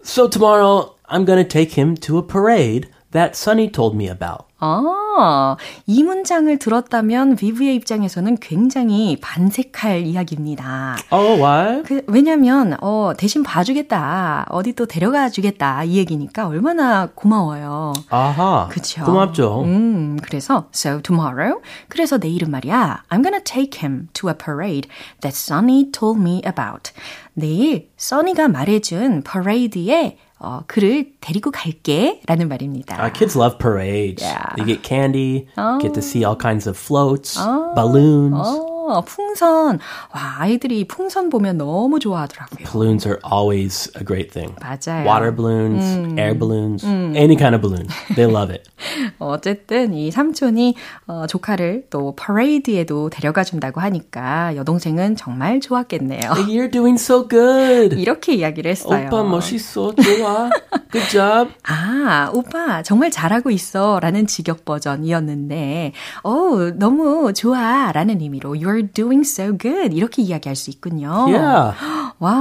So 0.05 0.29
tomorrow, 0.29 0.95
I'm 1.09 1.25
gonna 1.25 1.43
take 1.43 1.73
him 1.77 1.97
to 1.97 2.17
a 2.17 2.23
parade 2.23 2.89
that 3.13 3.37
Sunny 3.37 3.71
told 3.71 3.97
me 3.97 4.09
about. 4.09 4.49
아, 4.61 5.57
이 5.87 6.03
문장을 6.03 6.59
들었다면 6.59 7.37
비브의 7.37 7.77
입장에서는 7.77 8.39
굉장히 8.41 9.17
반색할 9.21 10.01
이야기입니다. 10.01 10.97
Oh, 11.13 11.41
why? 11.41 11.83
그, 11.85 12.03
왜냐면, 12.09 12.77
어, 12.81 13.13
대신 13.17 13.45
봐주겠다. 13.45 14.47
어디 14.51 14.73
또 14.73 14.87
데려가 14.87 15.29
주겠다. 15.29 15.85
이 15.85 15.97
얘기니까 15.99 16.49
얼마나 16.49 17.07
고마워요. 17.15 17.93
아하. 18.11 18.67
그쵸. 18.69 19.05
고맙죠. 19.05 19.63
음, 19.63 20.19
그래서, 20.23 20.67
so 20.75 21.01
tomorrow. 21.03 21.61
그래서 21.89 22.19
내일은 22.19 22.51
말이야. 22.51 23.05
I'm 23.11 23.23
gonna 23.23 23.43
take 23.45 23.81
him 23.81 24.09
to 24.15 24.29
a 24.29 24.35
parade 24.35 24.89
that 25.21 25.37
Sunny 25.37 25.93
told 25.93 26.21
me 26.21 26.43
about. 26.45 26.91
내일, 27.35 27.91
써니가 27.97 28.49
말해준 28.49 29.23
parade에 29.23 30.19
어, 30.40 30.62
그를 30.68 31.14
데리고 31.22 31.52
갈게. 31.52 32.22
라는 32.28 32.48
말입니다. 32.50 32.98
Uh, 33.02 33.12
kids 33.14 33.38
love 33.38 33.58
parades. 33.58 34.22
Yeah. 34.24 34.56
You 34.58 34.66
get 34.66 34.84
candy, 34.84 35.48
get 35.80 35.94
to 35.94 36.02
see 36.02 36.26
all 36.26 36.36
kinds 36.36 36.68
of 36.68 36.78
floats, 36.78 37.38
balloons. 37.76 38.67
어, 38.91 39.03
풍선. 39.03 39.79
와, 40.15 40.37
아이들이 40.39 40.87
풍선 40.87 41.31
보면 41.31 41.59
너무 41.59 41.99
좋아하더라고요. 41.99 42.67
Balloons 42.71 43.07
are 43.07 43.21
always 43.31 43.91
a 43.97 44.05
great 44.05 44.31
thing. 44.33 44.55
맞아요. 44.61 45.05
Water 45.07 45.35
balloons, 45.35 46.19
air 46.19 46.37
balloons, 46.39 46.85
any 46.85 47.37
kind 47.37 47.55
of 47.55 47.61
balloon. 47.61 47.87
They 48.15 48.31
love 48.31 48.51
it. 48.55 48.69
어쨌든 49.19 49.95
이 49.95 50.11
삼촌이 50.11 50.75
어, 51.07 51.27
조카를 51.27 51.87
또 51.91 52.15
퍼레이드에도 52.17 53.11
데려가 53.11 53.45
준다고 53.45 53.81
하니까 53.81 54.57
여동생은 54.57 55.17
정말 55.17 55.61
좋았겠네요. 55.61 56.21
You're 56.49 56.71
doing 56.71 56.95
so 57.01 57.27
good. 57.29 57.97
이렇게 58.01 58.35
이야기를 58.35 58.71
했어요. 58.71 59.07
오빠 59.07 59.23
멋있어. 59.23 59.95
좋아. 59.95 60.51
Good 60.91 61.11
job. 61.11 61.53
아, 61.69 62.31
오빠 62.35 62.83
정말 62.83 63.11
잘하고 63.11 63.51
있어 63.51 63.99
라는 64.01 64.27
직역 64.27 64.65
버전이었는데 64.65 65.93
어 66.23 66.71
너무 66.75 67.33
좋아 67.33 67.93
라는 67.93 68.21
의미로 68.21 68.55
You're 68.55 68.78
doing 68.83 69.27
so 69.27 69.57
good 69.57 69.95
이렇게 69.95 70.23
이야기할 70.23 70.57
수 70.57 70.71
있군요. 70.71 71.27
Yeah. 71.29 71.75
와, 72.21 72.33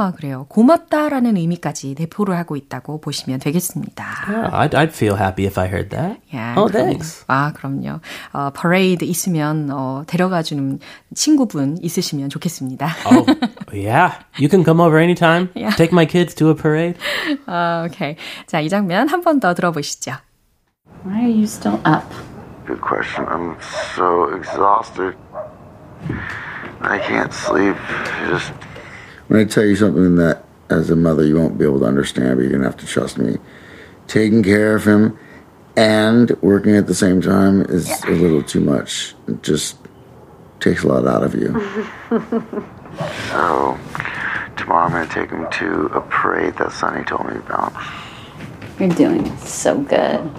아, 0.00 0.12
그래요. 0.16 0.46
고맙다라는 0.48 1.36
의미까지 1.36 1.94
내포를 1.98 2.36
하고 2.36 2.56
있다고 2.56 3.00
보시면 3.00 3.38
되겠습니다. 3.40 4.04
Yeah, 4.28 4.50
I'd, 4.50 4.74
I'd 4.74 4.90
feel 4.94 5.16
happy 5.16 5.46
if 5.46 5.58
I 5.60 5.66
heard 5.68 5.90
that. 5.90 6.18
Yeah, 6.32 6.58
oh, 6.58 6.66
그럼요. 6.70 6.72
thanks. 6.72 7.24
아, 7.28 7.52
그럼요. 7.52 8.00
어, 8.32 8.50
퍼레이드 8.54 9.04
있으면 9.04 9.70
어, 9.70 10.02
데려가 10.06 10.42
주는 10.42 10.78
친구분 11.14 11.78
있으시면 11.82 12.28
좋겠습니다. 12.30 12.88
Oh, 13.06 13.26
yeah. 13.72 14.14
You 14.38 14.48
can 14.48 14.64
come 14.64 14.80
over 14.80 14.98
anytime. 14.98 15.50
Yeah. 15.54 15.76
Take 15.76 15.92
my 15.92 16.06
kids 16.06 16.34
to 16.36 16.48
a 16.50 16.54
parade. 16.54 16.98
아, 17.46 17.84
오케이. 17.86 18.16
자, 18.46 18.60
이 18.60 18.68
장면 18.68 19.08
한 19.08 19.20
번 19.22 19.38
더 19.40 19.54
들어보시죠. 19.54 20.12
Why 21.04 21.20
are 21.20 21.30
you 21.30 21.44
still 21.44 21.78
up? 21.86 22.04
Good 22.66 22.80
question. 22.82 23.26
I'm 23.26 23.56
so 23.96 24.30
exhausted. 24.36 25.14
I 26.80 26.98
can't 26.98 27.32
sleep. 27.32 27.76
Just 28.28 28.52
When 29.28 29.40
I 29.40 29.44
tell 29.44 29.64
you 29.64 29.76
something 29.76 30.16
that, 30.16 30.44
as 30.68 30.90
a 30.90 30.96
mother, 30.96 31.24
you 31.24 31.36
won't 31.36 31.58
be 31.58 31.64
able 31.64 31.80
to 31.80 31.86
understand, 31.86 32.36
but 32.36 32.42
you're 32.42 32.50
going 32.50 32.62
to 32.62 32.68
have 32.68 32.78
to 32.78 32.86
trust 32.86 33.18
me. 33.18 33.38
Taking 34.06 34.42
care 34.42 34.74
of 34.74 34.84
him 34.84 35.18
and 35.76 36.30
working 36.42 36.76
at 36.76 36.86
the 36.86 36.94
same 36.94 37.20
time 37.20 37.62
is 37.62 37.88
a 38.04 38.10
little 38.10 38.42
too 38.42 38.60
much. 38.60 39.14
It 39.28 39.42
just 39.42 39.78
takes 40.60 40.82
a 40.82 40.88
lot 40.88 41.06
out 41.06 41.22
of 41.22 41.34
you. 41.34 41.52
so 43.30 43.78
tomorrow 44.56 44.86
I'm 44.86 44.90
gonna 44.90 45.06
take 45.08 45.30
him 45.30 45.48
to 45.50 45.86
a 45.96 46.00
parade 46.02 46.56
that 46.58 46.72
Sonny 46.72 47.04
told 47.04 47.26
me 47.26 47.36
about. 47.36 47.72
You're 48.78 48.90
doing 48.90 49.36
so 49.38 49.78
good. 49.80 50.30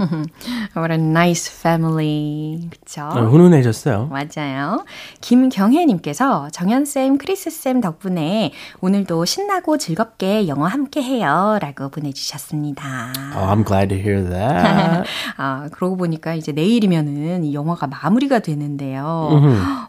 What 0.76 0.92
a 0.92 0.98
nice 0.98 1.50
family. 1.52 2.68
그쵸? 2.70 3.02
어, 3.02 3.20
훈훈해졌어요. 3.26 4.08
맞아요. 4.10 4.84
김경혜님께서 5.20 6.50
정연쌤, 6.50 7.18
크리스쌤 7.18 7.80
덕분에 7.80 8.52
오늘도 8.80 9.24
신나고 9.24 9.78
즐겁게 9.78 10.48
영어 10.48 10.66
함께 10.66 11.02
해요. 11.02 11.58
라고 11.60 11.88
보내주셨습니다. 11.90 13.12
Oh, 13.36 13.46
I'm 13.50 13.64
glad 13.66 13.88
to 13.88 13.98
hear 13.98 14.22
that. 14.28 15.08
아, 15.36 15.68
그러고 15.72 15.96
보니까 15.96 16.34
이제 16.34 16.52
내일이면은 16.52 17.44
이 17.44 17.54
영화가 17.54 17.86
마무리가 17.86 18.38
되는데요. 18.40 19.30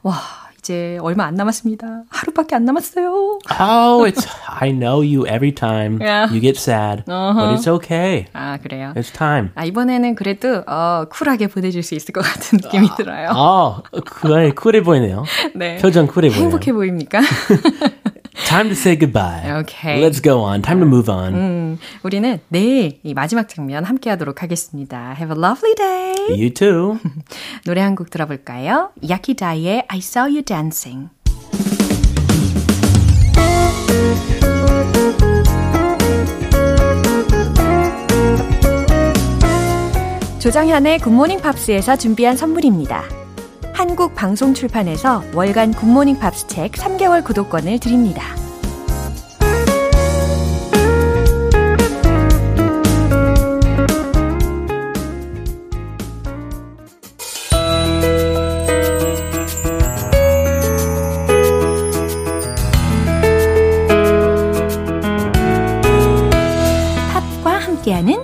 와, 0.04 0.16
이제 0.64 1.00
얼마 1.02 1.26
안 1.26 1.34
남았습니다. 1.34 2.04
하루밖에 2.10 2.56
안 2.56 2.66
남았어요. 2.66 3.40
oh, 3.60 4.06
it's. 4.06 4.28
I 4.48 4.72
know 4.72 5.02
you 5.02 5.26
every 5.26 5.52
time 5.52 5.98
Yeah. 6.00 6.30
you 6.32 6.40
get 6.40 6.56
sad, 6.60 7.04
but 7.08 7.56
it's 7.56 7.68
okay. 7.68 8.28
아, 8.34 8.60
그래요. 8.62 8.94
It's 8.96 9.12
time. 9.12 9.50
아, 9.56 9.66
이번에는 9.66 10.14
그래도, 10.14 10.64
어, 10.68 11.06
쿨하게 11.10 11.48
보내줄 11.48 11.82
수 11.82 11.96
있을 11.96 12.14
것 12.14 12.22
같은 12.22 12.60
느낌이 12.62 12.90
들어요. 12.96 13.30
어, 13.36 13.82
쿨해, 14.22 14.52
쿨해 14.52 14.84
보이네요. 14.84 15.24
네. 15.56 15.78
표정 15.78 16.06
쿨해 16.06 16.30
보여요. 16.30 16.44
행복해 16.44 16.72
보입니까? 16.74 17.22
Time 18.52 18.68
to 18.68 18.76
say 18.76 18.98
goodbye. 18.98 19.62
Okay. 19.64 20.02
Let's 20.02 20.20
go 20.20 20.42
on. 20.44 20.62
Time 20.62 20.80
to 20.82 20.86
move 20.86 21.08
on. 21.10 21.34
음, 21.34 21.80
우리는 22.04 22.38
내일 22.50 23.00
이 23.02 23.14
마지막 23.14 23.48
장면 23.48 23.86
함께 23.86 24.10
하도록 24.10 24.44
하겠습니다. 24.44 25.16
Have 25.18 25.34
a 25.34 25.42
lovely 25.42 25.74
day. 25.76 26.38
You 26.38 26.50
too. 26.54 27.00
노래 27.66 27.80
한 27.80 27.96
곡 27.96 28.10
들어볼까요? 28.10 28.90
야키다이의 29.08 29.86
I 29.88 30.00
Saw 30.00 30.28
You 30.30 30.42
Dancing. 30.42 31.08
조정현의 40.40 41.00
굿모닝 41.00 41.40
팝스에서 41.42 41.96
준비한 41.98 42.36
선물입니다. 42.36 43.04
한국 43.74 44.16
방송 44.16 44.54
출판에서 44.54 45.24
월간 45.34 45.74
굿모닝 45.74 46.20
팝스 46.20 46.48
책 46.48 46.74
3개월 46.74 47.24
구독권을 47.24 47.80
드립니다. 47.80 48.24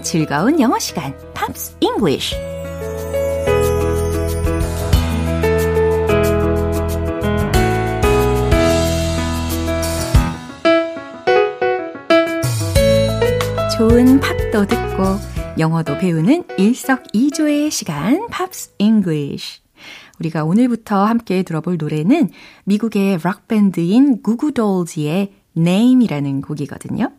즐거운 0.08 0.58
영어 0.62 0.80
시간, 0.80 1.14
Pops 1.34 1.76
English. 1.82 2.47
좋은 13.78 14.20
팝도 14.20 14.66
듣고 14.66 15.04
영어도 15.60 16.00
배우는 16.00 16.46
일석이조의 16.58 17.70
시간, 17.70 18.28
Pops 18.28 18.72
English. 18.80 19.62
우리가 20.20 20.46
오늘부터 20.46 21.06
함께 21.06 21.44
들어볼 21.44 21.78
노래는 21.78 22.32
미국의 22.64 23.20
락밴드인 23.22 24.24
Goo 24.24 24.49
Goo 24.49 24.74
Dolls의 24.74 25.32
Name이라는 25.56 26.42
곡이거든요. 26.42 27.12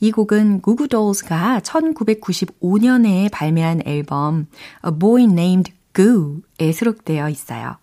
이 0.00 0.10
곡은 0.10 0.62
구구돌즈가 0.62 1.60
1995년에 1.60 3.30
발매한 3.30 3.82
앨범 3.86 4.48
A 4.84 4.98
Boy 4.98 5.22
Named 5.26 5.72
Goo에 5.94 6.72
수록되어 6.72 7.28
있어요. 7.28 7.76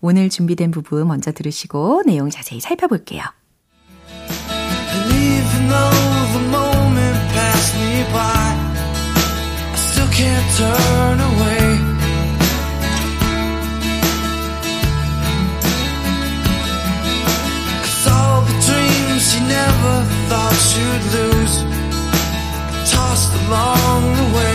오늘 0.00 0.28
준비된 0.28 0.70
부분 0.70 1.08
먼저 1.08 1.32
들으시고 1.32 2.04
내용 2.06 2.30
자세히 2.30 2.60
살펴볼게요. 2.60 3.24
By, 8.12 8.46
I 9.72 9.76
still 9.76 10.08
can't 10.08 10.48
turn 10.60 11.18
away. 11.30 11.64
Cause 17.84 18.06
all 18.16 18.40
the 18.50 18.56
dreams 18.66 19.22
she 19.30 19.40
never 19.58 19.94
thought 20.28 20.56
she'd 20.68 21.04
lose, 21.16 21.54
tossed 22.90 23.32
along 23.46 24.00
the 24.18 24.26
way. 24.36 24.53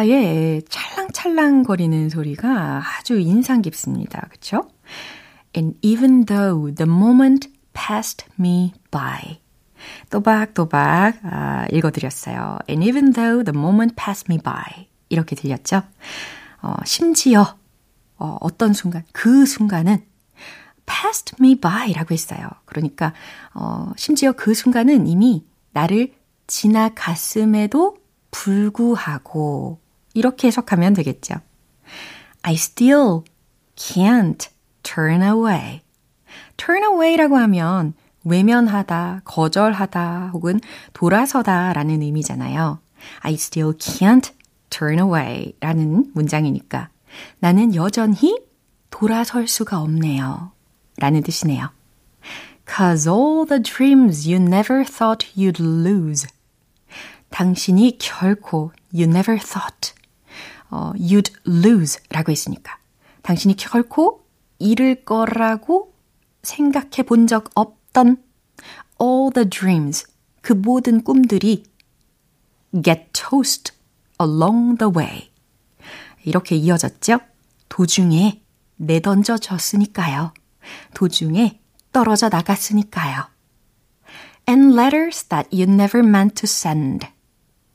기타의 0.00 0.62
찰랑찰랑 0.68 1.62
거리는 1.64 2.08
소리가 2.08 2.82
아주 2.98 3.18
인상 3.18 3.60
깊습니다. 3.60 4.28
그쵸? 4.30 4.68
And 5.54 5.76
even 5.82 6.24
though 6.24 6.74
the 6.74 6.90
moment 6.90 7.50
passed 7.74 8.26
me 8.38 8.72
by. 8.90 9.40
또박또박 10.10 11.18
아, 11.22 11.66
읽어드렸어요. 11.70 12.58
And 12.68 12.86
even 12.86 13.12
though 13.12 13.44
the 13.44 13.56
moment 13.56 13.94
passed 13.96 14.26
me 14.30 14.38
by. 14.42 14.88
이렇게 15.10 15.36
들렸죠? 15.36 15.82
어, 16.62 16.74
심지어 16.84 17.56
어, 18.16 18.36
어떤 18.40 18.72
순간, 18.72 19.02
그 19.12 19.44
순간은 19.44 20.04
passed 20.86 21.36
me 21.40 21.56
by 21.56 21.92
라고 21.92 22.12
했어요. 22.12 22.48
그러니까, 22.64 23.12
어, 23.54 23.92
심지어 23.96 24.32
그 24.32 24.54
순간은 24.54 25.06
이미 25.06 25.46
나를 25.72 26.14
지나갔음에도 26.46 27.96
불구하고, 28.30 29.80
이렇게 30.14 30.48
해석하면 30.48 30.94
되겠죠. 30.94 31.34
I 32.42 32.54
still 32.54 33.22
can't 33.76 34.48
turn 34.82 35.22
away. 35.22 35.80
turn 36.56 36.82
away라고 36.84 37.36
하면 37.36 37.94
외면하다, 38.24 39.22
거절하다, 39.24 40.30
혹은 40.32 40.60
돌아서다 40.92 41.72
라는 41.72 42.02
의미잖아요. 42.02 42.80
I 43.20 43.34
still 43.34 43.76
can't 43.76 44.32
turn 44.68 44.98
away 44.98 45.54
라는 45.60 46.10
문장이니까 46.14 46.90
나는 47.38 47.74
여전히 47.74 48.38
돌아설 48.90 49.48
수가 49.48 49.80
없네요. 49.80 50.52
라는 50.98 51.22
뜻이네요. 51.22 51.70
Cause 52.68 53.08
all 53.10 53.46
the 53.46 53.62
dreams 53.62 54.28
you 54.28 54.40
never 54.40 54.84
thought 54.84 55.26
you'd 55.36 55.60
lose. 55.60 56.26
당신이 57.30 57.98
결코 57.98 58.72
you 58.92 59.04
never 59.04 59.38
thought 59.38 59.94
어, 60.70 60.92
you'd 60.94 61.32
lose 61.46 62.00
라고 62.10 62.30
했으니까 62.32 62.78
당신이 63.22 63.56
결코 63.56 64.24
잃을 64.58 65.04
거라고 65.04 65.94
생각해 66.42 67.02
본 67.06 67.26
적 67.26 67.50
없던 67.54 68.22
all 69.00 69.32
the 69.34 69.48
dreams 69.48 70.06
그 70.42 70.52
모든 70.52 71.02
꿈들이 71.02 71.64
get 72.84 73.06
toast 73.12 73.72
along 74.20 74.78
the 74.78 74.92
way 74.96 75.30
이렇게 76.24 76.56
이어졌죠? 76.56 77.18
도중에 77.68 78.42
내던져졌으니까요. 78.76 80.32
도중에 80.94 81.60
떨어져 81.92 82.28
나갔으니까요. 82.28 83.28
and 84.48 84.74
letters 84.74 85.24
that 85.28 85.48
you 85.52 85.64
never 85.64 86.04
meant 86.06 86.34
to 86.34 86.46
send. 86.46 87.06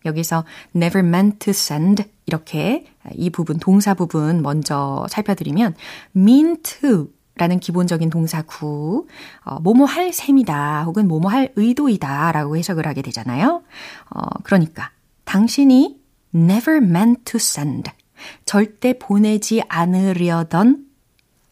여기서 0.06 0.46
never 0.76 1.06
meant 1.06 1.40
to 1.40 1.52
send 1.52 2.04
이렇게 2.26 2.86
이 3.14 3.30
부분 3.30 3.58
동사 3.58 3.94
부분 3.94 4.42
먼저 4.42 5.06
살펴드리면 5.10 5.76
mean 6.16 6.62
to 6.64 7.10
라는 7.38 7.60
기본적인 7.60 8.10
동사 8.10 8.42
구, 8.44 9.08
어, 9.44 9.60
뭐뭐 9.60 9.86
할 9.86 10.14
셈이다 10.14 10.84
혹은 10.84 11.06
뭐뭐 11.08 11.30
할 11.30 11.52
의도이다 11.58 12.32
라고 12.32 12.56
해석을 12.56 12.88
하게 12.88 13.02
되잖아요. 13.02 13.62
어, 14.10 14.22
그러니까 14.44 14.92
당신이 15.26 16.00
never 16.34 16.78
meant 16.78 17.24
to 17.26 17.36
send 17.36 17.92
절대 18.46 18.98
보내지 18.98 19.64
않으려던 19.68 20.86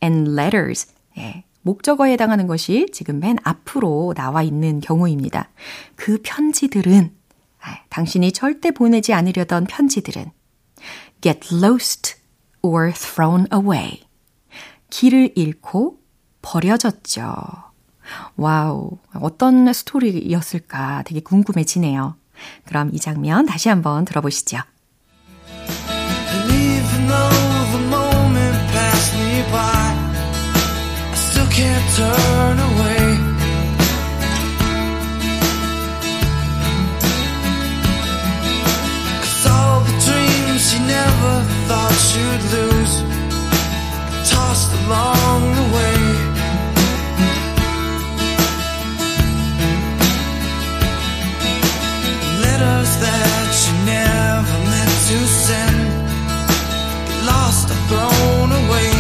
and 0.02 0.32
letters 0.32 0.88
예, 1.18 1.44
목적어에 1.64 2.14
해당하는 2.14 2.48
것이 2.48 2.88
지금 2.94 3.20
맨 3.20 3.38
앞으로 3.44 4.14
나와 4.16 4.42
있는 4.42 4.80
경우입니다. 4.80 5.50
그 5.96 6.20
편지들은 6.24 7.06
아, 7.06 7.23
당신이 7.90 8.32
절대 8.32 8.72
보내지 8.72 9.14
않으려던 9.14 9.66
편지들은 9.66 10.32
get 11.22 11.56
lost 11.56 12.16
or 12.62 12.92
thrown 12.94 13.48
away. 13.54 14.04
길을 14.90 15.34
잃고 15.36 16.00
버려졌죠. 16.42 17.36
wow, 18.36 18.98
어떤 19.16 19.72
스토리였을까 19.72 21.04
되게 21.04 21.22
궁금해지네요. 21.22 22.16
그럼 22.66 22.90
이 22.94 23.00
장면 23.00 23.46
다시 23.46 23.70
한번 23.70 24.06
들어보시죠. 24.06 24.60
Turn 31.96 32.58
away. 32.58 32.93
She'd 42.14 42.44
lose, 42.54 43.02
tossed 44.30 44.72
along 44.86 45.42
the 45.58 45.66
way. 45.76 45.98
Letters 52.46 52.92
that 53.02 53.50
she 53.60 53.72
never 53.90 54.58
meant 54.70 54.96
to 55.10 55.18
send, 55.26 55.80
lost 57.26 57.72
or 57.74 57.80
thrown 57.90 58.52
away. 58.62 58.94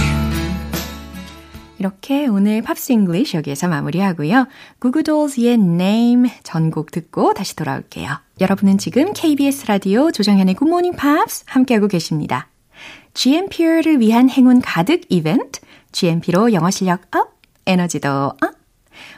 이렇게 1.78 2.28
오늘 2.28 2.62
Pops 2.64 2.94
English 2.94 3.38
여기에서 3.38 3.68
마무리하고요. 3.68 4.48
Goo 4.80 4.97
Goo 4.97 5.14
Dolls의 5.14 5.54
Name 5.54 6.32
전곡 6.42 6.90
듣고 6.90 7.36
다시 7.36 7.56
돌아올게요. 7.56 8.10
여러분은 8.42 8.80
지금 8.80 9.14
KBS 9.14 9.68
라디오 9.68 10.12
조정현의 10.12 10.56
Morning 10.60 10.98
Pops 10.98 11.44
함께하고 11.46 11.88
계십니다. 11.88 12.48
GMP를 13.14 14.00
위한 14.00 14.30
행운 14.30 14.60
가득 14.62 15.02
이벤트, 15.10 15.62
GMP로 15.92 16.54
영어 16.54 16.72
실력 16.72 17.16
up, 17.16 17.40
에너지도 17.66 18.10
up. 18.10 18.40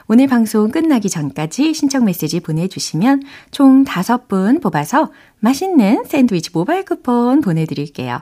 오늘 0.06 0.26
방송 0.26 0.70
끝나기 0.70 1.08
전까지 1.10 1.74
신청 1.74 2.04
메시지 2.04 2.40
보내주시면 2.40 3.22
총 3.50 3.84
5분 3.84 4.62
뽑아서 4.62 5.12
맛있는 5.40 6.04
샌드위치 6.04 6.50
모바일 6.52 6.84
쿠폰 6.84 7.40
보내드릴게요. 7.40 8.20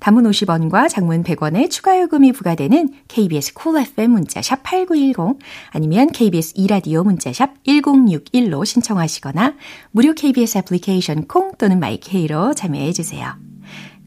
단문 0.00 0.24
50원과 0.24 0.88
장문 0.88 1.22
100원의 1.22 1.70
추가 1.70 2.00
요금이 2.00 2.32
부과되는 2.32 2.88
KBS 3.08 3.54
Cool 3.54 3.86
FM 3.86 4.10
문자샵 4.10 4.62
8910 4.64 5.38
아니면 5.70 6.10
KBS 6.10 6.54
이라디오 6.56 7.04
문자샵 7.04 7.62
1061로 7.64 8.66
신청하시거나 8.66 9.54
무료 9.92 10.12
KBS 10.12 10.58
애플리케이션 10.58 11.28
콩 11.28 11.52
또는 11.56 11.78
My 11.78 12.08
K로 12.08 12.54
참여해 12.54 12.92
주세요. 12.92 13.49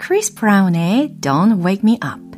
크리스 0.03 0.35
브라운의 0.35 1.16
Don't 1.20 1.64
Wake 1.64 1.83
Me 1.85 1.98
Up 2.05 2.29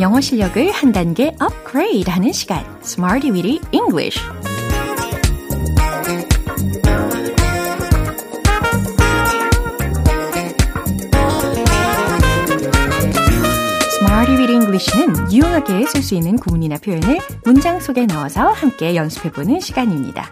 영어 0.00 0.18
실력을 0.18 0.70
한 0.70 0.92
단계 0.92 1.34
업그레이드 1.38 2.08
하는 2.08 2.32
시간 2.32 2.64
Smarty 2.82 3.30
Weedy 3.30 3.60
English 3.72 4.18
English는 14.75 15.31
유용하게 15.31 15.85
쓸 15.85 16.03
수 16.03 16.15
있는 16.15 16.35
구문이나 16.35 16.77
표현을 16.77 17.19
문장 17.45 17.79
속에 17.79 18.05
넣어서 18.07 18.51
함께 18.51 18.93
연습해보는 18.95 19.61
시간입니다. 19.61 20.29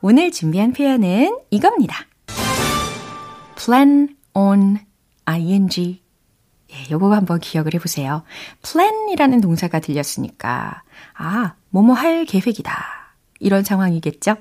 오늘 0.00 0.30
준비한 0.30 0.72
표현은 0.72 1.38
이겁니다. 1.50 2.06
plan 3.62 4.16
on 4.32 4.78
ing 5.26 6.00
예, 6.70 6.90
요거 6.90 7.14
한번 7.14 7.38
기억을 7.38 7.74
해보세요. 7.74 8.22
plan이라는 8.62 9.42
동사가 9.42 9.80
들렸으니까, 9.80 10.82
아, 11.14 11.54
뭐뭐 11.68 11.92
할 11.92 12.24
계획이다. 12.24 12.72
이런 13.40 13.62
상황이겠죠? 13.62 14.36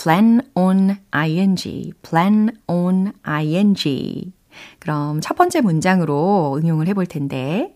plan 0.00 0.40
on 0.54 0.98
ing, 1.10 1.92
plan 2.08 2.56
on 2.68 3.12
ing. 3.24 4.32
그럼 4.78 5.20
첫 5.20 5.36
번째 5.36 5.62
문장으로 5.62 6.60
응용을 6.62 6.86
해볼 6.86 7.06
텐데, 7.06 7.74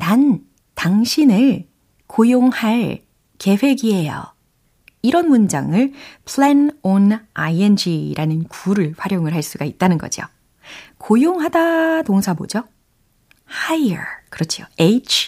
난 0.00 0.40
당신을 0.74 1.66
고용할 2.06 3.02
계획이에요. 3.38 4.24
이런 5.02 5.28
문장을 5.28 5.92
plan 6.24 6.70
on 6.82 7.20
ing라는 7.34 8.44
구를 8.44 8.94
활용을 8.96 9.34
할 9.34 9.42
수가 9.42 9.66
있다는 9.66 9.98
거죠. 9.98 10.22
고용하다 10.96 12.02
동사 12.04 12.32
뭐죠? 12.32 12.64
hire. 13.68 14.02
그렇죠. 14.30 14.64
H-I-R-E. 14.78 15.20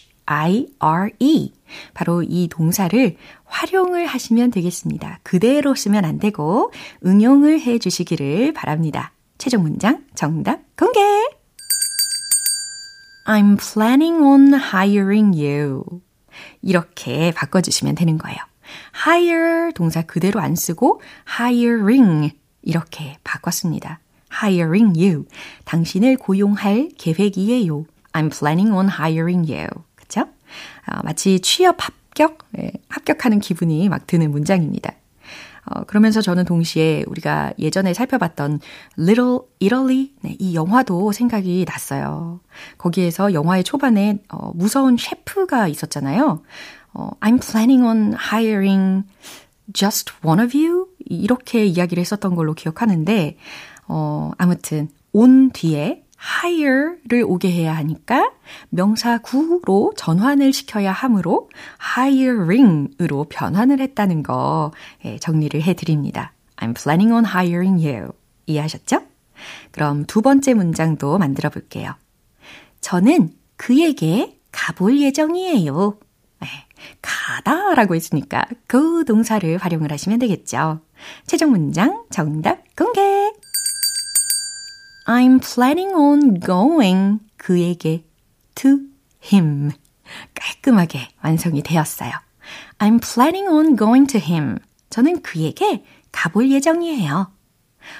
바로 1.93 2.23
이 2.23 2.49
동사를 2.49 3.17
활용을 3.45 4.07
하시면 4.07 4.51
되겠습니다. 4.53 5.21
그대로 5.23 5.75
쓰면 5.75 6.07
안 6.07 6.19
되고 6.19 6.73
응용을 7.05 7.61
해 7.61 7.79
주시기를 7.79 8.55
바랍니다. 8.55 9.13
최종 9.37 9.63
문장 9.63 10.05
정답 10.15 10.61
공개! 10.77 11.42
I'm 13.25 13.57
planning 13.57 14.23
on 14.23 14.55
hiring 14.55 15.37
you. 15.37 15.85
이렇게 16.61 17.33
바꿔주시면 17.33 17.95
되는 17.95 18.19
거예요. 18.19 18.39
hire 19.07 19.73
동사 19.75 20.03
그대로 20.03 20.41
안 20.41 20.57
쓰고 20.57 21.01
hiring 21.39 22.33
이렇게 22.63 23.19
바꿨습니다. 23.25 24.01
hiring 24.43 24.99
you. 24.99 25.27
당신을 25.65 26.17
고용할 26.17 26.89
계획이에요. 26.99 27.85
I'm 28.13 28.37
planning 28.37 28.73
on 28.75 28.89
hiring 28.89 29.51
you. 29.53 29.69
그쵸? 29.95 30.23
어, 30.23 31.01
마치 31.05 31.41
취업 31.41 31.77
합격, 31.81 32.39
예, 32.59 32.73
합격하는 32.89 33.41
기분이 33.41 33.89
막 33.89 34.07
드는 34.07 34.31
문장입니다. 34.31 34.93
어, 35.65 35.85
그러면서 35.85 36.21
저는 36.21 36.45
동시에 36.45 37.05
우리가 37.07 37.53
예전에 37.59 37.95
살펴봤던 37.95 38.61
Little 38.99 39.39
Italy, 39.63 40.11
네, 40.23 40.37
이 40.39 40.55
영화도 40.55 41.13
생각이 41.13 41.65
났어요. 41.69 42.41
거기에서 42.79 43.33
영화의 43.33 43.63
초반에 43.65 44.19
어, 44.29 44.53
무서운 44.55 44.97
셰프가 44.99 45.69
있었잖아요. 45.69 46.43
어, 46.95 47.11
I'm 47.21 47.41
planning 47.41 47.85
on 47.85 48.15
hiring 48.15 49.05
just 49.73 50.13
one 50.25 50.43
of 50.43 50.57
you? 50.57 50.89
이렇게 50.99 51.65
이야기를 51.65 52.01
했었던 52.01 52.35
걸로 52.35 52.55
기억하는데, 52.55 53.37
어, 53.87 54.33
아무튼, 54.39 54.89
온 55.13 55.51
뒤에 55.51 56.02
hire를 56.23 57.25
오게 57.27 57.51
해야 57.51 57.77
하니까 57.77 58.33
명사 58.71 59.19
구로 59.19 59.93
전환을 59.97 60.53
시켜야 60.53 60.93
하므로 60.93 61.51
hiring으로 61.97 63.27
변환을 63.29 63.81
했다는 63.81 64.23
거 64.23 64.73
예, 65.05 65.19
정리를 65.19 65.61
해드립니다. 65.61 66.33
I'm 66.57 66.75
planning 66.81 67.13
on 67.13 67.25
hiring 67.25 67.85
you. 67.87 68.13
이해하셨죠? 68.47 69.03
그럼 69.73 70.05
두 70.07 70.23
번째 70.23 70.55
문장도 70.55 71.19
만들어 71.19 71.51
볼게요. 71.51 71.95
저는 72.81 73.33
그에게 73.57 74.39
가볼 74.53 75.01
예정이에요. 75.01 75.99
네, 76.41 76.49
가다 77.01 77.75
라고 77.75 77.95
했으니까 77.95 78.45
그 78.67 79.05
동사를 79.05 79.57
활용을 79.57 79.91
하시면 79.91 80.19
되겠죠. 80.19 80.81
최종 81.27 81.51
문장 81.51 82.05
정답 82.11 82.63
공개! 82.77 83.22
I'm 85.07 85.41
planning 85.41 85.95
on 85.95 86.41
going 86.41 87.21
그에게 87.37 88.05
to 88.55 88.79
him. 89.33 89.71
깔끔하게 90.35 91.09
완성이 91.23 91.63
되었어요. 91.63 92.11
I'm 92.79 93.01
planning 93.01 93.49
on 93.49 93.77
going 93.77 94.07
to 94.13 94.21
him. 94.21 94.59
저는 94.91 95.23
그에게 95.23 95.85
가볼 96.13 96.51
예정이에요. 96.51 97.33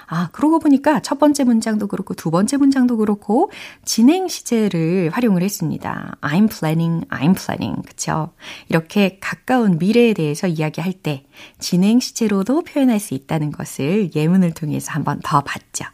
아, 0.07 0.29
그러고 0.33 0.59
보니까 0.61 1.01
첫 1.01 1.19
번째 1.19 1.45
문장도 1.45 1.89
그렇고 1.89 2.15
두 2.15 2.31
번째 2.31 2.57
문장도 2.57 2.99
그렇고 2.99 3.51
진행 3.85 4.29
시제를 4.29 5.11
활용을 5.13 5.43
했습니다. 5.43 6.17
I'm 6.21 6.49
planning, 6.49 7.07
I'm 7.09 7.37
planning. 7.37 7.83
그쵸? 7.83 8.33
이렇게 8.69 9.19
가까운 9.21 9.79
미래에 9.79 10.15
대해서 10.15 10.47
이야기할 10.47 10.93
때 10.93 11.25
진행 11.59 11.99
시제로도 11.99 12.63
표현할 12.63 13.01
수 13.01 13.15
있다는 13.15 13.51
것을 13.51 14.15
예문을 14.15 14.53
통해서 14.53 14.93
한번 14.93 15.21
더 15.25 15.41
봤죠. 15.41 15.85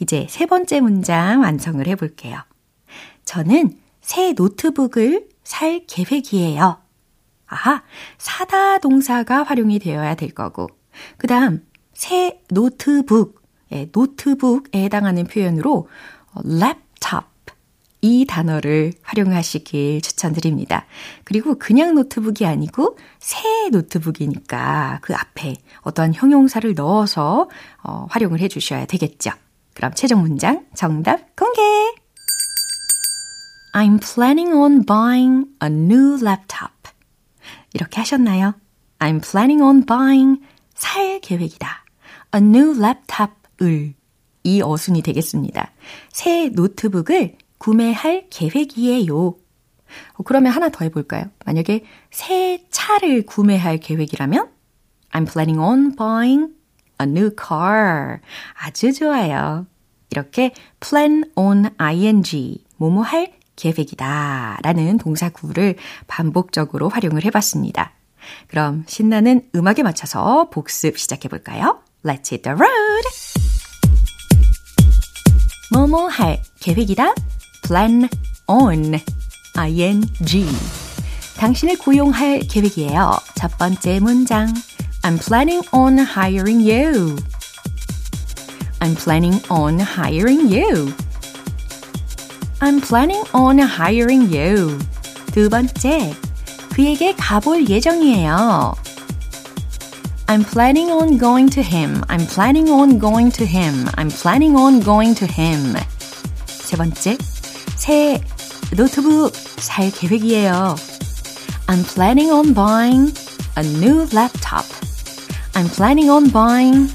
이제 0.00 0.26
세 0.28 0.46
번째 0.46 0.80
문장 0.80 1.42
완성을 1.42 1.86
해볼게요. 1.86 2.38
저는 3.24 3.78
새 4.00 4.32
노트북을 4.32 5.28
살 5.42 5.84
계획이에요. 5.86 6.78
아하, 7.46 7.82
사다 8.18 8.78
동사가 8.78 9.42
활용이 9.42 9.78
되어야 9.78 10.14
될 10.14 10.30
거고, 10.30 10.68
그 11.16 11.26
다음, 11.26 11.64
새 11.94 12.40
노트북, 12.48 13.42
예, 13.72 13.88
노트북에 13.92 14.84
해당하는 14.84 15.24
표현으로 15.24 15.88
랩탑 16.34 17.24
이 18.02 18.24
단어를 18.26 18.92
활용하시길 19.02 20.00
추천드립니다. 20.02 20.86
그리고 21.24 21.56
그냥 21.58 21.94
노트북이 21.94 22.46
아니고 22.46 22.98
새 23.18 23.68
노트북이니까 23.70 25.00
그 25.02 25.14
앞에 25.14 25.56
어떠한 25.80 26.14
형용사를 26.14 26.72
넣어서 26.74 27.48
어, 27.82 28.06
활용을 28.10 28.40
해 28.40 28.48
주셔야 28.48 28.86
되겠죠. 28.86 29.32
그럼 29.76 29.92
최종 29.94 30.22
문장 30.22 30.66
정답 30.74 31.36
공개! 31.36 31.60
I'm 33.74 34.00
planning 34.00 34.56
on 34.56 34.86
buying 34.86 35.48
a 35.62 35.68
new 35.68 36.18
laptop. 36.18 36.72
이렇게 37.74 38.00
하셨나요? 38.00 38.54
I'm 38.98 39.20
planning 39.22 39.62
on 39.62 39.84
buying 39.84 40.40
살 40.74 41.20
계획이다. 41.20 41.84
a 42.34 42.40
new 42.40 42.74
laptop을 42.82 43.92
이 44.44 44.62
어순이 44.62 45.02
되겠습니다. 45.02 45.70
새 46.10 46.48
노트북을 46.48 47.36
구매할 47.58 48.28
계획이에요. 48.30 49.14
어, 49.18 50.22
그러면 50.24 50.52
하나 50.52 50.70
더 50.70 50.86
해볼까요? 50.86 51.26
만약에 51.44 51.84
새 52.10 52.64
차를 52.70 53.26
구매할 53.26 53.76
계획이라면 53.76 54.48
I'm 55.12 55.30
planning 55.30 55.60
on 55.60 55.94
buying 55.96 56.55
a 57.00 57.06
new 57.06 57.30
car. 57.36 58.18
아주 58.54 58.92
좋아요. 58.92 59.66
이렇게 60.10 60.52
plan 60.80 61.24
on 61.34 61.70
ing, 61.78 62.64
뭐뭐 62.76 63.02
할 63.02 63.32
계획이다 63.56 64.58
라는 64.62 64.98
동사구를 64.98 65.76
반복적으로 66.06 66.88
활용을 66.88 67.24
해봤습니다. 67.24 67.92
그럼 68.48 68.84
신나는 68.86 69.42
음악에 69.54 69.82
맞춰서 69.82 70.48
복습 70.50 70.98
시작해볼까요? 70.98 71.80
Let's 72.04 72.32
hit 72.32 72.42
the 72.42 72.54
road! 72.54 73.04
뭐뭐 75.72 76.08
할 76.08 76.42
계획이다. 76.60 77.14
plan 77.66 78.08
on 78.46 79.00
ing 79.56 80.06
당신을 81.36 81.78
고용할 81.78 82.40
계획이에요. 82.40 83.12
첫 83.34 83.58
번째 83.58 84.00
문장 84.00 84.48
I'm 85.05 85.17
planning 85.17 85.61
on 85.73 85.97
hiring 85.97 86.61
you. 86.61 87.17
I'm 88.81 88.95
planning 88.95 89.41
on 89.49 89.79
hiring 89.79 90.49
you. 90.49 90.93
I'm 92.61 92.81
planning 92.81 93.23
on 93.33 93.59
hiring 93.59 94.31
you. 94.33 94.77
두 95.33 95.49
번째, 95.49 96.13
그에게 96.73 97.15
가볼 97.15 97.69
예정이에요. 97.69 98.75
I'm 100.27 100.43
planning 100.45 100.89
on 100.91 101.17
going 101.17 101.49
to 101.51 101.61
him. 101.61 102.03
I'm 102.07 102.25
planning 102.25 102.69
on 102.69 102.99
going 102.99 103.31
to 103.31 103.45
him. 103.45 103.89
I'm 103.97 104.09
planning 104.09 104.55
on 104.55 104.79
going 104.79 105.13
to 105.15 105.25
him. 105.25 105.75
세 106.45 106.77
번째, 106.77 107.17
새 107.75 108.21
노트북 108.75 109.33
살 109.59 109.91
계획이에요. 109.91 110.75
I'm 111.67 111.83
planning 111.83 112.31
on 112.31 112.53
buying 112.53 113.13
a 113.57 113.63
new 113.63 114.07
laptop. 114.13 114.65
I'm 115.56 115.68
planning 115.68 116.10
on 116.10 116.28
buying 116.30 116.88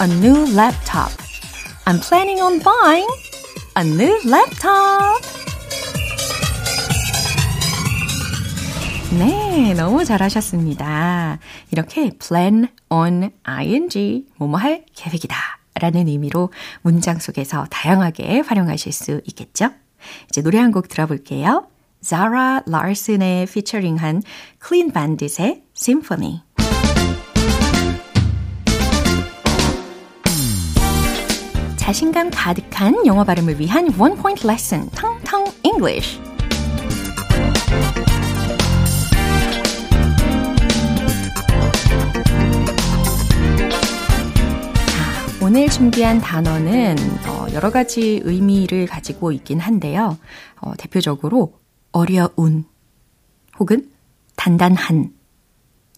a 0.00 0.06
new 0.06 0.44
laptop. 0.52 1.12
I'm 1.86 2.00
planning 2.00 2.40
on 2.42 2.58
buying 2.60 3.06
a 3.76 3.84
new 3.84 4.18
laptop. 4.26 5.22
네, 9.16 9.74
너무 9.74 10.04
잘하셨습니다. 10.04 11.38
이렇게 11.70 12.10
plan 12.18 12.66
on 12.88 13.30
ing, 13.46 14.24
뭐뭐 14.38 14.56
할 14.56 14.84
계획이다. 14.94 15.36
라는 15.80 16.08
의미로 16.08 16.50
문장 16.82 17.20
속에서 17.20 17.64
다양하게 17.70 18.40
활용하실 18.40 18.92
수 18.92 19.20
있겠죠? 19.26 19.70
이제 20.28 20.42
노래 20.42 20.58
한 20.58 20.72
곡 20.72 20.88
들어볼게요. 20.88 21.68
자라 22.00 22.62
라슨의 22.66 23.46
피처링한 23.46 24.22
클린 24.58 24.90
반딧의 24.92 25.62
Symphony. 25.76 26.42
자신감 31.90 32.30
가득한 32.30 33.04
영어 33.04 33.24
발음을 33.24 33.58
위한 33.58 33.92
원 33.98 34.14
포인트 34.14 34.46
레슨, 34.46 34.88
텅텅 34.90 35.44
English. 35.64 36.20
오늘 45.42 45.68
준비한 45.68 46.20
단어는 46.20 46.94
어, 47.26 47.46
여러 47.54 47.72
가지 47.72 48.20
의미를 48.22 48.86
가지고 48.86 49.32
있긴 49.32 49.58
한데요. 49.58 50.16
어, 50.60 50.76
대표적으로 50.76 51.58
어려운 51.90 52.66
혹은 53.58 53.90
단단한 54.36 55.12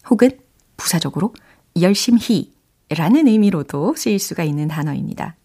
혹은 0.09 0.39
부사적으로 0.75 1.35
열심히 1.79 2.51
라는 2.89 3.27
의미로도 3.27 3.93
쓰일 3.95 4.17
수가 4.17 4.43
있는 4.43 4.67
단어입니다. 4.67 5.35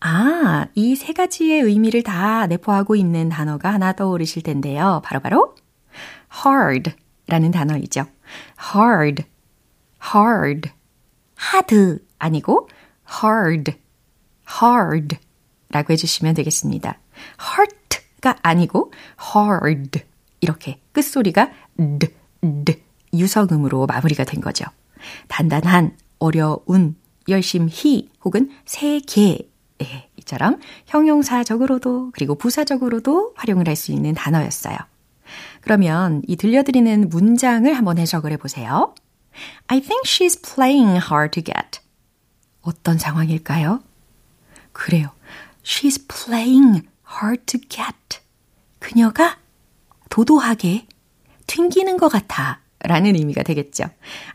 아, 0.00 0.66
이 0.74 0.94
세 0.96 1.12
가지의 1.12 1.60
의미를 1.62 2.02
다 2.02 2.46
내포하고 2.46 2.96
있는 2.96 3.28
단어가 3.28 3.72
하나 3.72 3.92
떠오르실 3.92 4.42
텐데요. 4.42 5.02
바로바로 5.04 5.54
바로 5.54 6.54
hard 6.56 6.92
라는 7.26 7.50
단어이죠. 7.50 8.06
hard, 8.74 9.24
hard, 10.14 10.70
hard 11.54 12.04
아니고 12.18 12.68
hard, 13.22 13.74
hard 14.62 15.18
라고 15.68 15.92
해주시면 15.92 16.34
되겠습니다. 16.34 16.98
heart가 17.40 18.36
아니고 18.42 18.92
hard 19.36 20.02
이렇게 20.40 20.80
끝소리가 20.92 21.50
드, 21.98 22.10
드 22.64 22.80
유성음으로 23.12 23.86
마무리가 23.86 24.24
된 24.24 24.40
거죠. 24.40 24.64
단단한, 25.28 25.96
어려운, 26.18 26.96
열심히 27.28 28.10
혹은 28.24 28.50
세계 28.64 29.49
예, 29.82 30.08
이처럼 30.16 30.60
형용사적으로도 30.86 32.10
그리고 32.14 32.34
부사적으로도 32.34 33.34
활용을 33.36 33.68
할 33.68 33.76
수 33.76 33.92
있는 33.92 34.14
단어였어요. 34.14 34.76
그러면 35.60 36.22
이 36.26 36.36
들려드리는 36.36 37.08
문장을 37.08 37.72
한번 37.72 37.98
해석을 37.98 38.32
해보세요. 38.32 38.94
I 39.68 39.80
think 39.80 40.02
she's 40.04 40.36
playing 40.42 41.00
hard 41.10 41.40
to 41.40 41.42
get. 41.42 41.80
어떤 42.62 42.98
상황일까요? 42.98 43.80
그래요. 44.72 45.10
She's 45.62 46.06
playing 46.08 46.86
hard 47.08 47.44
to 47.46 47.60
get. 47.60 48.20
그녀가 48.78 49.38
도도하게 50.10 50.86
튕기는 51.46 51.96
것 51.96 52.08
같아. 52.08 52.60
라는 52.80 53.14
의미가 53.14 53.42
되겠죠. 53.42 53.84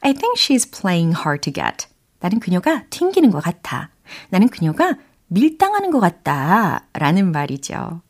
I 0.01 0.13
think 0.13 0.35
she's 0.37 0.71
playing 0.71 1.15
hard 1.17 1.41
to 1.41 1.53
get. 1.53 1.87
나는 2.19 2.39
그녀가 2.39 2.83
튕기는 2.89 3.29
것 3.31 3.43
같아. 3.43 3.89
나는 4.29 4.47
그녀가 4.49 4.95
밀당하는 5.27 5.91
것 5.91 5.99
같다. 5.99 6.85
라는 6.93 7.31
말이죠. 7.31 8.01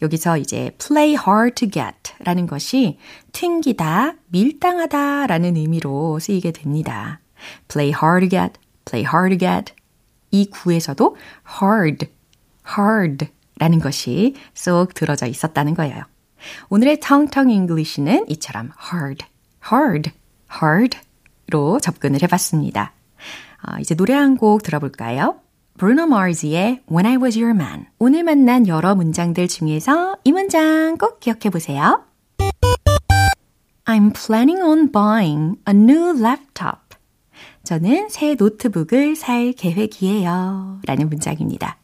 여기서 0.00 0.38
이제 0.38 0.70
play 0.78 1.16
hard 1.16 1.54
to 1.54 1.70
get 1.70 2.14
라는 2.20 2.46
것이 2.46 2.98
튕기다, 3.32 4.14
밀당하다 4.28 5.26
라는 5.26 5.56
의미로 5.56 6.18
쓰이게 6.18 6.52
됩니다. 6.52 7.20
play 7.68 7.92
hard 7.92 8.28
to 8.28 8.38
get, 8.38 8.60
play 8.84 9.04
hard 9.04 9.36
to 9.36 9.48
get. 9.48 9.74
이 10.30 10.48
구에서도 10.50 11.16
hard, 11.62 12.06
hard 12.78 13.26
라는 13.58 13.80
것이 13.80 14.34
쏙 14.54 14.94
들어져 14.94 15.26
있었다는 15.26 15.74
거예요. 15.74 16.02
오늘의 16.68 17.00
텅텅 17.00 17.50
English는 17.50 18.26
이처럼 18.28 18.70
hard, 18.92 19.24
hard, 19.72 20.10
hard로 20.62 21.80
접근을 21.80 22.22
해봤습니다. 22.22 22.92
아, 23.62 23.80
이제 23.80 23.94
노래 23.94 24.14
한 24.14 24.36
곡 24.36 24.62
들어볼까요? 24.62 25.40
브루노 25.78 26.06
마르즈의 26.06 26.80
When 26.90 27.04
I 27.04 27.16
Was 27.16 27.38
Your 27.38 27.54
Man. 27.54 27.86
오늘 27.98 28.22
만난 28.22 28.66
여러 28.66 28.94
문장들 28.94 29.46
중에서 29.46 30.16
이 30.24 30.32
문장 30.32 30.96
꼭 30.96 31.20
기억해 31.20 31.50
보세요. 31.50 32.02
I'm 33.84 34.14
planning 34.14 34.62
on 34.62 34.90
buying 34.90 35.58
a 35.68 35.74
new 35.74 36.18
laptop. 36.18 36.96
저는 37.62 38.08
새 38.08 38.36
노트북을 38.36 39.16
살 39.16 39.52
계획이에요. 39.52 40.80
라는 40.86 41.08
문장입니다. 41.10 41.76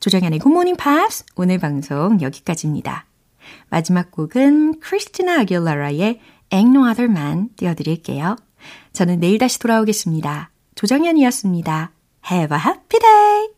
조정현의 0.00 0.40
굿모닝 0.40 0.76
팝스 0.76 1.26
오늘 1.36 1.58
방송 1.58 2.20
여기까지입니다. 2.20 3.06
마지막 3.68 4.10
곡은 4.10 4.80
크리스티나 4.80 5.40
아길라라의 5.42 6.18
Ain't 6.50 6.74
No 6.74 6.88
Other 6.88 7.08
Man 7.08 7.50
띄워드릴게요. 7.54 8.34
저는 8.92 9.20
내일 9.20 9.38
다시 9.38 9.60
돌아오겠습니다. 9.60 10.50
조정현이었습니다. 10.74 11.92
Have 12.22 12.52
a 12.52 12.58
happy 12.58 12.98
day! 12.98 13.50